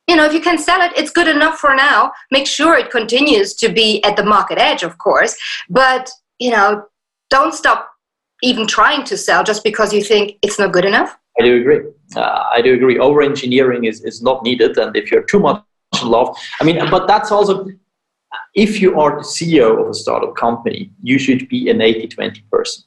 You 0.08 0.16
know 0.16 0.26
if 0.26 0.34
you 0.34 0.42
can 0.42 0.58
sell 0.58 0.82
it 0.82 0.92
it's 0.96 1.12
good 1.12 1.28
enough 1.28 1.58
for 1.60 1.76
now. 1.76 2.12
Make 2.32 2.48
sure 2.48 2.78
it 2.78 2.92
continues 2.92 3.54
to 3.56 3.70
be 3.70 4.04
at 4.04 4.16
the 4.16 4.24
market 4.24 4.58
edge 4.58 4.84
of 4.84 4.98
course 4.98 5.36
but 5.70 6.10
you 6.40 6.52
know 6.52 6.86
don't 7.30 7.54
stop 7.54 7.90
even 8.44 8.68
trying 8.68 9.04
to 9.06 9.18
sell 9.18 9.44
just 9.44 9.64
because 9.64 9.94
you 9.94 10.04
think 10.04 10.38
it's 10.42 10.60
not 10.60 10.72
good 10.72 10.86
enough. 10.86 11.18
I 11.40 11.44
do 11.44 11.60
agree. 11.60 11.82
Uh, 12.16 12.44
i 12.56 12.62
do 12.62 12.74
agree. 12.74 12.98
Over 12.98 13.22
engineering 13.22 13.86
is, 13.86 14.04
is 14.04 14.22
not 14.22 14.44
needed 14.44 14.78
and 14.78 14.96
if 14.96 15.12
you're 15.12 15.24
too 15.24 15.40
much 15.40 15.62
in 16.02 16.10
love 16.10 16.36
i 16.60 16.64
mean 16.64 16.78
but 16.92 17.08
that's 17.08 17.32
also 17.32 17.66
if 18.54 18.82
you 18.82 19.00
are 19.00 19.18
the 19.18 19.24
CEO 19.24 19.82
of 19.82 19.90
a 19.90 19.94
startup 19.94 20.36
company, 20.36 20.92
you 21.02 21.20
should 21.20 21.48
be 21.50 21.70
an 21.70 21.78
80-20 21.78 22.42
person. 22.52 22.84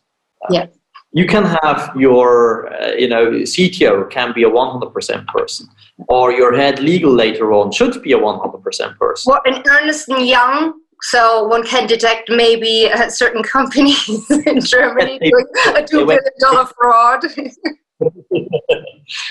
Yeah. 0.50 0.66
You 1.12 1.26
can 1.26 1.44
have 1.62 1.90
your, 1.96 2.72
uh, 2.72 2.92
you 2.92 3.08
know, 3.08 3.30
CTO 3.30 4.08
can 4.10 4.32
be 4.32 4.44
a 4.44 4.48
100% 4.50 5.26
person, 5.26 5.68
or 6.08 6.32
your 6.32 6.56
head 6.56 6.78
legal 6.78 7.12
later 7.12 7.52
on 7.52 7.72
should 7.72 8.00
be 8.02 8.12
a 8.12 8.18
100% 8.18 8.96
person. 8.96 9.30
Well, 9.30 9.40
in 9.44 9.62
Ernst 9.68 10.08
and 10.08 10.26
Young, 10.26 10.74
so 11.02 11.46
one 11.48 11.64
can 11.64 11.86
detect 11.86 12.30
maybe 12.30 12.88
uh, 12.92 13.08
certain 13.22 13.42
companies 13.42 14.30
in 14.46 14.60
Germany 14.60 15.18
doing 15.22 15.46
a 15.74 15.84
two 15.84 16.06
billion 16.06 16.20
dollar 16.38 16.66
fraud. 16.66 17.24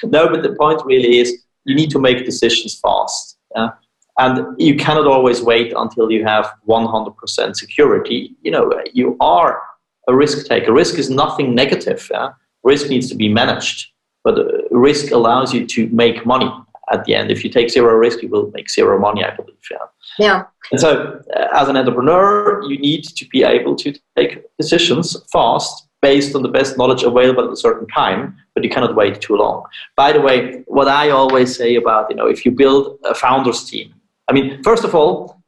no, 0.03 0.29
but 0.29 0.43
the 0.43 0.55
point 0.59 0.81
really 0.85 1.19
is 1.19 1.43
you 1.65 1.75
need 1.75 1.91
to 1.91 1.99
make 1.99 2.25
decisions 2.25 2.79
fast. 2.79 3.37
Yeah? 3.55 3.69
And 4.19 4.59
you 4.59 4.75
cannot 4.75 5.07
always 5.07 5.41
wait 5.41 5.73
until 5.75 6.11
you 6.11 6.23
have 6.25 6.51
100% 6.67 7.55
security. 7.55 8.35
You 8.41 8.51
know 8.51 8.63
you 8.93 9.17
are 9.19 9.61
a 10.07 10.15
risk 10.15 10.47
taker. 10.47 10.73
Risk 10.73 10.99
is 10.99 11.09
nothing 11.09 11.55
negative 11.55 12.07
yeah? 12.11 12.29
risk 12.63 12.89
needs 12.89 13.07
to 13.09 13.15
be 13.15 13.29
managed 13.29 13.87
but 14.23 14.37
uh, 14.37 14.43
risk 14.71 15.11
allows 15.11 15.53
you 15.53 15.65
to 15.65 15.87
make 15.87 16.25
money 16.25 16.51
at 16.91 17.05
the 17.05 17.15
end. 17.15 17.31
If 17.31 17.43
you 17.43 17.49
take 17.49 17.69
zero 17.69 17.93
risk 17.95 18.21
you 18.21 18.29
will 18.29 18.51
make 18.53 18.69
zero 18.69 18.99
money 18.99 19.23
i 19.23 19.31
believe 19.35 19.55
yeah? 19.71 19.77
Yeah. 20.17 20.43
And 20.71 20.79
so 20.79 21.21
uh, 21.35 21.47
as 21.53 21.67
an 21.69 21.77
entrepreneur 21.77 22.63
you 22.69 22.77
need 22.79 23.03
to 23.05 23.25
be 23.27 23.43
able 23.43 23.75
to 23.77 23.93
take 24.17 24.43
decisions 24.57 25.15
fast 25.31 25.87
based 26.01 26.35
on 26.35 26.41
the 26.41 26.49
best 26.49 26.77
knowledge 26.77 27.03
available 27.03 27.45
at 27.45 27.51
a 27.51 27.57
certain 27.57 27.87
time, 27.87 28.37
but 28.53 28.63
you 28.63 28.69
cannot 28.69 28.95
wait 28.95 29.19
too 29.19 29.35
long. 29.35 29.65
By 29.97 30.13
the 30.13 30.21
way, 30.21 30.63
what 30.65 30.87
I 30.87 31.09
always 31.09 31.55
say 31.55 31.75
about, 31.75 32.09
you 32.09 32.15
know, 32.15 32.27
if 32.27 32.45
you 32.45 32.51
build 32.51 32.99
a 33.03 33.13
founders 33.13 33.69
team, 33.69 33.93
I 34.29 34.31
mean, 34.31 34.61
first 34.63 34.83
of 34.83 34.93
all, 34.93 35.41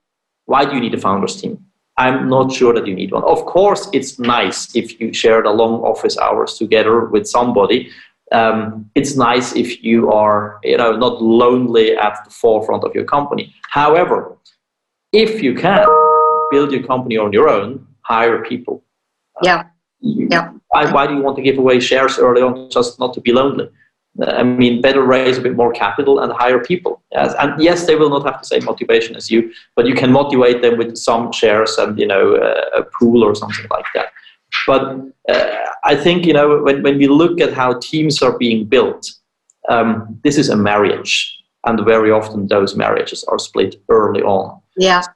why 0.45 0.65
do 0.65 0.73
you 0.73 0.81
need 0.81 0.95
a 0.95 0.99
founders 0.99 1.39
team? 1.39 1.63
I'm 1.97 2.27
not 2.27 2.51
sure 2.51 2.73
that 2.73 2.87
you 2.87 2.95
need 2.95 3.11
one. 3.11 3.23
Of 3.23 3.45
course, 3.45 3.87
it's 3.93 4.17
nice 4.17 4.75
if 4.75 4.99
you 4.99 5.13
share 5.13 5.43
the 5.43 5.51
long 5.51 5.81
office 5.81 6.17
hours 6.17 6.55
together 6.57 7.05
with 7.05 7.27
somebody. 7.27 7.91
Um, 8.31 8.89
it's 8.95 9.15
nice 9.15 9.55
if 9.55 9.83
you 9.83 10.11
are, 10.11 10.59
you 10.63 10.77
know, 10.77 10.95
not 10.95 11.21
lonely 11.21 11.95
at 11.95 12.17
the 12.25 12.31
forefront 12.31 12.83
of 12.83 12.95
your 12.95 13.03
company. 13.03 13.53
However, 13.69 14.37
if 15.11 15.43
you 15.43 15.53
can 15.53 15.85
build 16.49 16.71
your 16.71 16.83
company 16.83 17.17
on 17.17 17.33
your 17.33 17.49
own, 17.49 17.85
hire 18.01 18.43
people. 18.43 18.83
Yeah. 19.43 19.65
yeah. 19.99 20.53
Why, 20.69 20.91
why 20.91 21.07
do 21.07 21.13
you 21.13 21.21
want 21.21 21.35
to 21.35 21.43
give 21.43 21.57
away 21.57 21.79
shares 21.79 22.17
early 22.17 22.41
on 22.41 22.69
just 22.71 22.99
not 22.99 23.13
to 23.13 23.21
be 23.21 23.31
lonely? 23.31 23.69
I 24.27 24.43
mean, 24.43 24.81
better 24.81 25.03
raise 25.03 25.37
a 25.37 25.41
bit 25.41 25.55
more 25.55 25.71
capital 25.71 26.19
and 26.19 26.33
hire 26.33 26.59
people. 26.59 27.01
Yes. 27.11 27.33
And 27.39 27.61
yes, 27.61 27.87
they 27.87 27.95
will 27.95 28.09
not 28.09 28.25
have 28.25 28.41
the 28.41 28.45
same 28.45 28.65
motivation 28.65 29.15
as 29.15 29.31
you, 29.31 29.51
but 29.75 29.85
you 29.87 29.95
can 29.95 30.11
motivate 30.11 30.61
them 30.61 30.77
with 30.77 30.97
some 30.97 31.31
shares 31.31 31.77
and 31.77 31.97
you 31.97 32.07
know 32.07 32.35
a 32.75 32.83
pool 32.83 33.23
or 33.23 33.35
something 33.35 33.65
like 33.69 33.85
that. 33.95 34.07
But 34.67 34.99
uh, 35.29 35.55
I 35.85 35.95
think 35.95 36.25
you 36.25 36.33
know 36.33 36.61
when 36.61 36.83
when 36.83 36.97
we 36.97 37.07
look 37.07 37.39
at 37.39 37.53
how 37.53 37.79
teams 37.79 38.21
are 38.21 38.37
being 38.37 38.65
built, 38.65 39.09
um, 39.69 40.19
this 40.23 40.37
is 40.37 40.49
a 40.49 40.55
marriage. 40.55 41.37
and 41.65 41.79
very 41.85 42.11
often 42.11 42.47
those 42.47 42.75
marriages 42.75 43.23
are 43.25 43.39
split 43.39 43.75
early 43.89 44.21
on. 44.21 44.59
Yeah. 44.77 45.01
So 45.01 45.11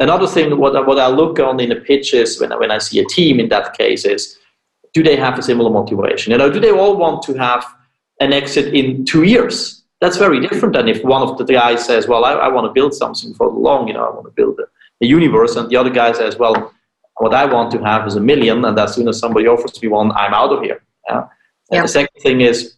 another 0.00 0.26
thing, 0.26 0.58
what 0.58 0.76
I, 0.76 0.80
what 0.80 0.98
I 0.98 1.08
look 1.08 1.38
on 1.38 1.60
in 1.60 1.68
the 1.68 1.76
pitches 1.76 2.40
when 2.40 2.52
I, 2.52 2.56
when 2.56 2.70
I 2.70 2.78
see 2.78 2.98
a 2.98 3.04
team 3.06 3.40
in 3.40 3.48
that 3.50 3.76
case 3.76 4.04
is, 4.04 4.38
do 4.92 5.02
they 5.02 5.16
have 5.16 5.38
a 5.38 5.42
similar 5.42 5.70
motivation? 5.70 6.32
You 6.32 6.38
know, 6.38 6.50
do 6.50 6.60
they 6.60 6.70
all 6.70 6.96
want 6.96 7.22
to 7.24 7.34
have 7.34 7.64
an 8.20 8.32
exit 8.32 8.74
in 8.74 9.04
two 9.04 9.22
years? 9.22 9.82
That's 10.00 10.16
very 10.16 10.40
different 10.40 10.74
than 10.74 10.88
if 10.88 11.02
one 11.02 11.22
of 11.22 11.38
the 11.38 11.44
guys 11.44 11.84
says, 11.84 12.06
"Well, 12.06 12.24
I, 12.24 12.32
I 12.32 12.48
want 12.48 12.66
to 12.66 12.72
build 12.72 12.94
something 12.94 13.34
for 13.34 13.50
the 13.50 13.58
long. 13.58 13.88
You 13.88 13.94
know, 13.94 14.04
I 14.04 14.10
want 14.10 14.26
to 14.26 14.32
build 14.32 14.58
a, 14.60 14.64
a 15.04 15.06
universe," 15.06 15.56
and 15.56 15.68
the 15.70 15.76
other 15.76 15.90
guy 15.90 16.12
says, 16.12 16.36
"Well, 16.36 16.72
what 17.18 17.34
I 17.34 17.44
want 17.44 17.70
to 17.72 17.78
have 17.82 18.06
is 18.06 18.16
a 18.16 18.20
million, 18.20 18.64
and 18.64 18.78
as 18.78 18.94
soon 18.94 19.08
as 19.08 19.18
somebody 19.18 19.46
offers 19.46 19.80
me 19.80 19.88
one, 19.88 20.12
I'm 20.12 20.34
out 20.34 20.52
of 20.52 20.62
here." 20.62 20.82
Yeah. 21.08 21.26
And 21.70 21.84
the 21.84 21.88
second 21.88 22.20
thing 22.20 22.40
is 22.40 22.74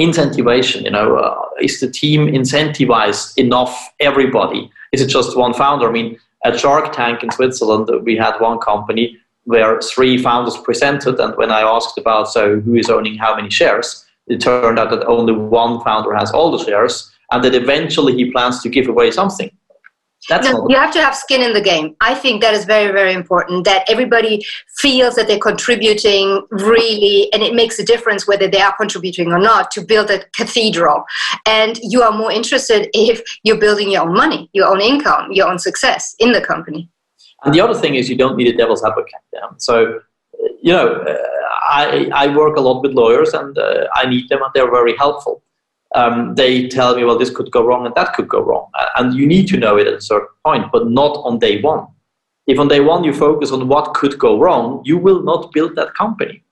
incentivation. 0.00 0.84
You 0.84 0.90
know, 0.90 1.16
uh, 1.16 1.40
is 1.60 1.80
the 1.80 1.90
team 1.90 2.26
incentivized 2.26 3.36
enough? 3.36 3.92
Everybody? 4.00 4.70
Is 4.92 5.00
it 5.00 5.08
just 5.08 5.36
one 5.36 5.52
founder? 5.52 5.88
I 5.88 5.92
mean, 5.92 6.18
at 6.44 6.58
Shark 6.58 6.92
Tank 6.92 7.22
in 7.22 7.30
Switzerland, 7.30 7.90
we 8.04 8.16
had 8.16 8.38
one 8.38 8.58
company 8.58 9.18
where 9.44 9.80
three 9.80 10.18
founders 10.18 10.56
presented, 10.56 11.20
and 11.20 11.36
when 11.36 11.50
I 11.50 11.60
asked 11.60 11.98
about 11.98 12.28
so 12.28 12.60
who 12.60 12.74
is 12.74 12.90
owning 12.90 13.16
how 13.16 13.36
many 13.36 13.50
shares, 13.50 14.05
it 14.26 14.40
turned 14.40 14.78
out 14.78 14.90
that 14.90 15.06
only 15.06 15.32
one 15.32 15.82
founder 15.82 16.14
has 16.14 16.30
all 16.32 16.50
the 16.56 16.64
shares, 16.64 17.10
and 17.32 17.42
that 17.44 17.54
eventually 17.54 18.14
he 18.14 18.30
plans 18.30 18.62
to 18.62 18.68
give 18.68 18.88
away 18.88 19.10
something. 19.10 19.50
That's 20.28 20.48
no, 20.50 20.66
you 20.68 20.76
have 20.76 20.92
to 20.92 21.00
have 21.00 21.14
skin 21.14 21.40
in 21.40 21.52
the 21.52 21.60
game. 21.60 21.94
I 22.00 22.14
think 22.14 22.42
that 22.42 22.52
is 22.52 22.64
very, 22.64 22.90
very 22.90 23.12
important 23.12 23.64
that 23.64 23.84
everybody 23.88 24.44
feels 24.78 25.14
that 25.14 25.28
they're 25.28 25.38
contributing 25.38 26.44
really, 26.50 27.32
and 27.32 27.42
it 27.42 27.54
makes 27.54 27.78
a 27.78 27.84
difference 27.84 28.26
whether 28.26 28.48
they 28.48 28.60
are 28.60 28.74
contributing 28.76 29.30
or 29.30 29.38
not 29.38 29.70
to 29.72 29.82
build 29.82 30.10
a 30.10 30.24
cathedral. 30.34 31.04
And 31.46 31.78
you 31.82 32.02
are 32.02 32.10
more 32.10 32.32
interested 32.32 32.88
if 32.92 33.22
you're 33.44 33.58
building 33.58 33.90
your 33.92 34.02
own 34.02 34.14
money, 34.14 34.50
your 34.52 34.66
own 34.66 34.80
income, 34.80 35.30
your 35.30 35.48
own 35.48 35.60
success 35.60 36.16
in 36.18 36.32
the 36.32 36.40
company. 36.40 36.88
And 37.44 37.54
the 37.54 37.60
other 37.60 37.78
thing 37.78 37.94
is, 37.94 38.08
you 38.08 38.16
don't 38.16 38.36
need 38.36 38.48
a 38.48 38.56
devil's 38.56 38.82
advocate. 38.82 39.20
So, 39.58 40.00
you 40.60 40.72
know, 40.72 41.04
I, 41.66 42.10
I 42.14 42.34
work 42.34 42.56
a 42.56 42.60
lot 42.60 42.82
with 42.82 42.92
lawyers 42.92 43.34
and 43.34 43.56
uh, 43.58 43.86
I 43.94 44.06
need 44.08 44.28
them 44.28 44.42
and 44.42 44.50
they're 44.54 44.70
very 44.70 44.96
helpful 44.96 45.42
um, 45.96 46.34
they 46.34 46.68
tell 46.68 46.94
me, 46.94 47.04
well, 47.04 47.18
this 47.18 47.30
could 47.30 47.50
go 47.50 47.64
wrong 47.64 47.86
and 47.86 47.94
that 47.94 48.14
could 48.14 48.28
go 48.28 48.40
wrong. 48.40 48.70
And 48.96 49.14
you 49.14 49.26
need 49.26 49.48
to 49.48 49.56
know 49.56 49.76
it 49.76 49.86
at 49.86 49.94
a 49.94 50.00
certain 50.00 50.28
point, 50.44 50.70
but 50.70 50.90
not 50.90 51.16
on 51.24 51.38
day 51.38 51.60
one. 51.60 51.86
If 52.46 52.58
on 52.58 52.68
day 52.68 52.80
one 52.80 53.02
you 53.02 53.12
focus 53.12 53.50
on 53.50 53.66
what 53.66 53.94
could 53.94 54.18
go 54.18 54.38
wrong, 54.38 54.82
you 54.84 54.98
will 54.98 55.22
not 55.22 55.52
build 55.52 55.74
that 55.76 55.94
company. 55.94 56.42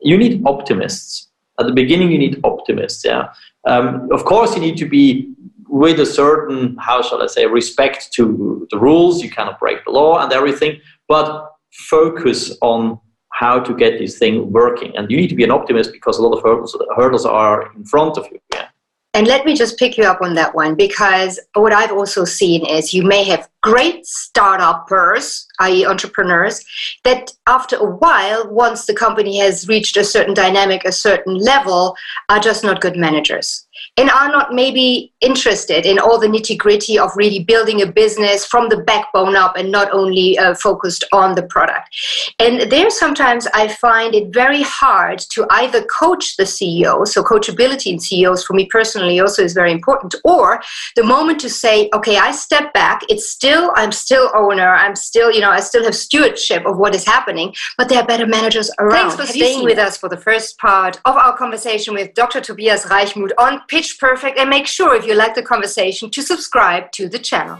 You 0.00 0.16
need 0.16 0.42
optimists. 0.46 1.28
At 1.60 1.66
the 1.66 1.72
beginning, 1.72 2.10
you 2.10 2.18
need 2.18 2.40
optimists. 2.44 3.04
Yeah. 3.04 3.28
Um, 3.66 4.08
of 4.10 4.24
course, 4.24 4.54
you 4.54 4.60
need 4.60 4.78
to 4.78 4.86
be 4.86 5.32
with 5.68 6.00
a 6.00 6.06
certain, 6.06 6.76
how 6.78 7.02
shall 7.02 7.22
I 7.22 7.26
say, 7.26 7.46
respect 7.46 8.12
to 8.14 8.66
the 8.70 8.78
rules. 8.78 9.22
You 9.22 9.30
cannot 9.30 9.60
break 9.60 9.84
the 9.84 9.90
law 9.90 10.18
and 10.18 10.32
everything, 10.32 10.80
but 11.08 11.52
focus 11.70 12.56
on 12.62 12.98
how 13.42 13.58
to 13.58 13.74
get 13.74 13.98
this 13.98 14.18
thing 14.18 14.34
working. 14.52 14.96
And 14.96 15.10
you 15.10 15.16
need 15.16 15.28
to 15.28 15.34
be 15.34 15.44
an 15.44 15.50
optimist 15.50 15.92
because 15.92 16.18
a 16.18 16.22
lot 16.22 16.36
of 16.36 16.42
hurdles, 16.42 16.76
hurdles 16.96 17.26
are 17.26 17.72
in 17.76 17.84
front 17.84 18.16
of 18.16 18.24
you. 18.30 18.38
Yeah. 18.54 18.68
And 19.14 19.26
let 19.26 19.44
me 19.44 19.54
just 19.54 19.78
pick 19.78 19.98
you 19.98 20.04
up 20.04 20.22
on 20.22 20.34
that 20.36 20.54
one 20.54 20.74
because 20.74 21.38
what 21.54 21.72
I've 21.74 21.92
also 21.92 22.24
seen 22.24 22.64
is 22.64 22.94
you 22.94 23.02
may 23.02 23.24
have 23.24 23.46
great 23.62 24.06
startuppers, 24.06 25.44
i.e., 25.60 25.84
entrepreneurs, 25.84 26.64
that 27.04 27.30
after 27.46 27.76
a 27.76 27.84
while, 27.84 28.48
once 28.48 28.86
the 28.86 28.94
company 28.94 29.38
has 29.40 29.68
reached 29.68 29.98
a 29.98 30.04
certain 30.04 30.32
dynamic, 30.32 30.86
a 30.86 30.92
certain 30.92 31.34
level, 31.36 31.94
are 32.30 32.40
just 32.40 32.64
not 32.64 32.80
good 32.80 32.96
managers 32.96 33.66
and 33.98 34.08
are 34.08 34.28
not 34.28 34.54
maybe 34.54 35.12
interested 35.20 35.84
in 35.84 35.98
all 35.98 36.18
the 36.18 36.26
nitty 36.26 36.56
gritty 36.56 36.98
of 36.98 37.10
really 37.14 37.44
building 37.44 37.82
a 37.82 37.86
business 37.86 38.44
from 38.46 38.68
the 38.70 38.78
backbone 38.78 39.36
up 39.36 39.54
and 39.56 39.70
not 39.70 39.92
only 39.92 40.38
uh, 40.38 40.54
focused 40.54 41.04
on 41.12 41.34
the 41.34 41.42
product. 41.42 41.94
And 42.38 42.72
there 42.72 42.90
sometimes 42.90 43.46
I 43.54 43.68
find 43.68 44.14
it 44.14 44.32
very 44.32 44.62
hard 44.62 45.18
to 45.32 45.46
either 45.50 45.84
coach 45.84 46.36
the 46.36 46.44
CEO, 46.44 47.06
so 47.06 47.22
coachability 47.22 47.92
in 47.92 48.00
CEOs 48.00 48.44
for 48.44 48.54
me 48.54 48.66
personally 48.66 49.20
also 49.20 49.42
is 49.42 49.52
very 49.52 49.72
important, 49.72 50.14
or 50.24 50.62
the 50.96 51.04
moment 51.04 51.38
to 51.40 51.50
say, 51.50 51.90
okay, 51.94 52.16
I 52.16 52.32
step 52.32 52.72
back, 52.72 53.02
it's 53.10 53.28
still, 53.28 53.72
I'm 53.76 53.92
still 53.92 54.30
owner, 54.34 54.74
I'm 54.74 54.96
still, 54.96 55.30
you 55.30 55.40
know, 55.40 55.50
I 55.50 55.60
still 55.60 55.84
have 55.84 55.94
stewardship 55.94 56.64
of 56.64 56.78
what 56.78 56.94
is 56.94 57.04
happening, 57.04 57.54
but 57.76 57.88
there 57.90 58.00
are 58.00 58.06
better 58.06 58.26
managers 58.26 58.70
around. 58.78 59.10
Thanks 59.10 59.14
for 59.16 59.22
have 59.22 59.30
staying 59.30 59.64
with 59.64 59.78
us 59.78 59.98
for 59.98 60.08
the 60.08 60.16
first 60.16 60.56
part 60.58 60.98
of 61.04 61.14
our 61.14 61.36
conversation 61.36 61.92
with 61.92 62.14
Dr. 62.14 62.40
Tobias 62.40 62.86
Reichmuth 62.86 63.32
on 63.38 63.60
Pitch 63.82 63.98
Perfect 63.98 64.38
and 64.38 64.48
make 64.48 64.68
sure 64.68 64.94
if 64.94 65.04
you 65.04 65.16
like 65.16 65.34
the 65.34 65.42
conversation 65.42 66.08
to 66.10 66.22
subscribe 66.22 66.92
to 66.92 67.08
the 67.08 67.18
channel. 67.18 67.58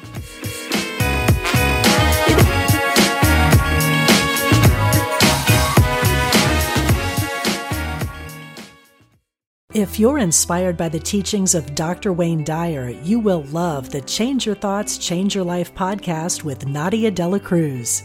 If 9.74 9.98
you're 9.98 10.18
inspired 10.18 10.76
by 10.76 10.88
the 10.88 11.00
teachings 11.00 11.56
of 11.56 11.74
Dr. 11.74 12.12
Wayne 12.12 12.44
Dyer, 12.44 12.90
you 13.02 13.18
will 13.18 13.42
love 13.46 13.90
the 13.90 14.02
Change 14.02 14.46
Your 14.46 14.54
Thoughts, 14.54 14.98
Change 14.98 15.35
Your 15.35 15.44
Life 15.44 15.74
podcast 15.74 16.44
with 16.44 16.68
Nadia 16.68 17.11
Dela 17.11 17.40
Cruz. 17.40 18.04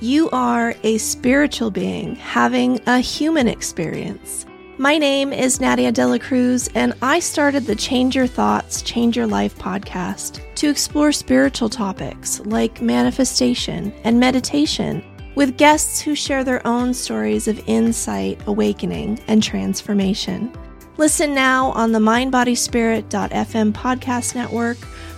You 0.00 0.28
are 0.30 0.74
a 0.82 0.98
spiritual 0.98 1.70
being 1.70 2.16
having 2.16 2.80
a 2.88 2.98
human 2.98 3.46
experience. 3.46 4.44
My 4.78 4.98
name 4.98 5.32
is 5.32 5.58
Nadia 5.58 5.90
Dela 5.90 6.18
Cruz, 6.18 6.68
and 6.74 6.92
I 7.00 7.18
started 7.18 7.64
the 7.64 7.74
Change 7.74 8.14
Your 8.14 8.26
Thoughts, 8.26 8.82
Change 8.82 9.16
Your 9.16 9.26
Life 9.26 9.56
podcast 9.56 10.42
to 10.56 10.68
explore 10.68 11.12
spiritual 11.12 11.70
topics 11.70 12.40
like 12.40 12.82
manifestation 12.82 13.90
and 14.04 14.20
meditation 14.20 15.02
with 15.34 15.56
guests 15.56 16.02
who 16.02 16.14
share 16.14 16.44
their 16.44 16.64
own 16.66 16.92
stories 16.92 17.48
of 17.48 17.58
insight, 17.66 18.38
awakening, 18.46 19.18
and 19.28 19.42
transformation. 19.42 20.52
Listen 20.98 21.34
now 21.34 21.68
on 21.70 21.92
the 21.92 21.98
mindbodyspirit.fm 21.98 23.72
podcast 23.72 24.34
network 24.34 24.76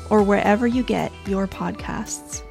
or 0.08 0.22
wherever 0.22 0.68
you 0.68 0.84
get 0.84 1.10
your 1.26 1.48
podcasts. 1.48 2.44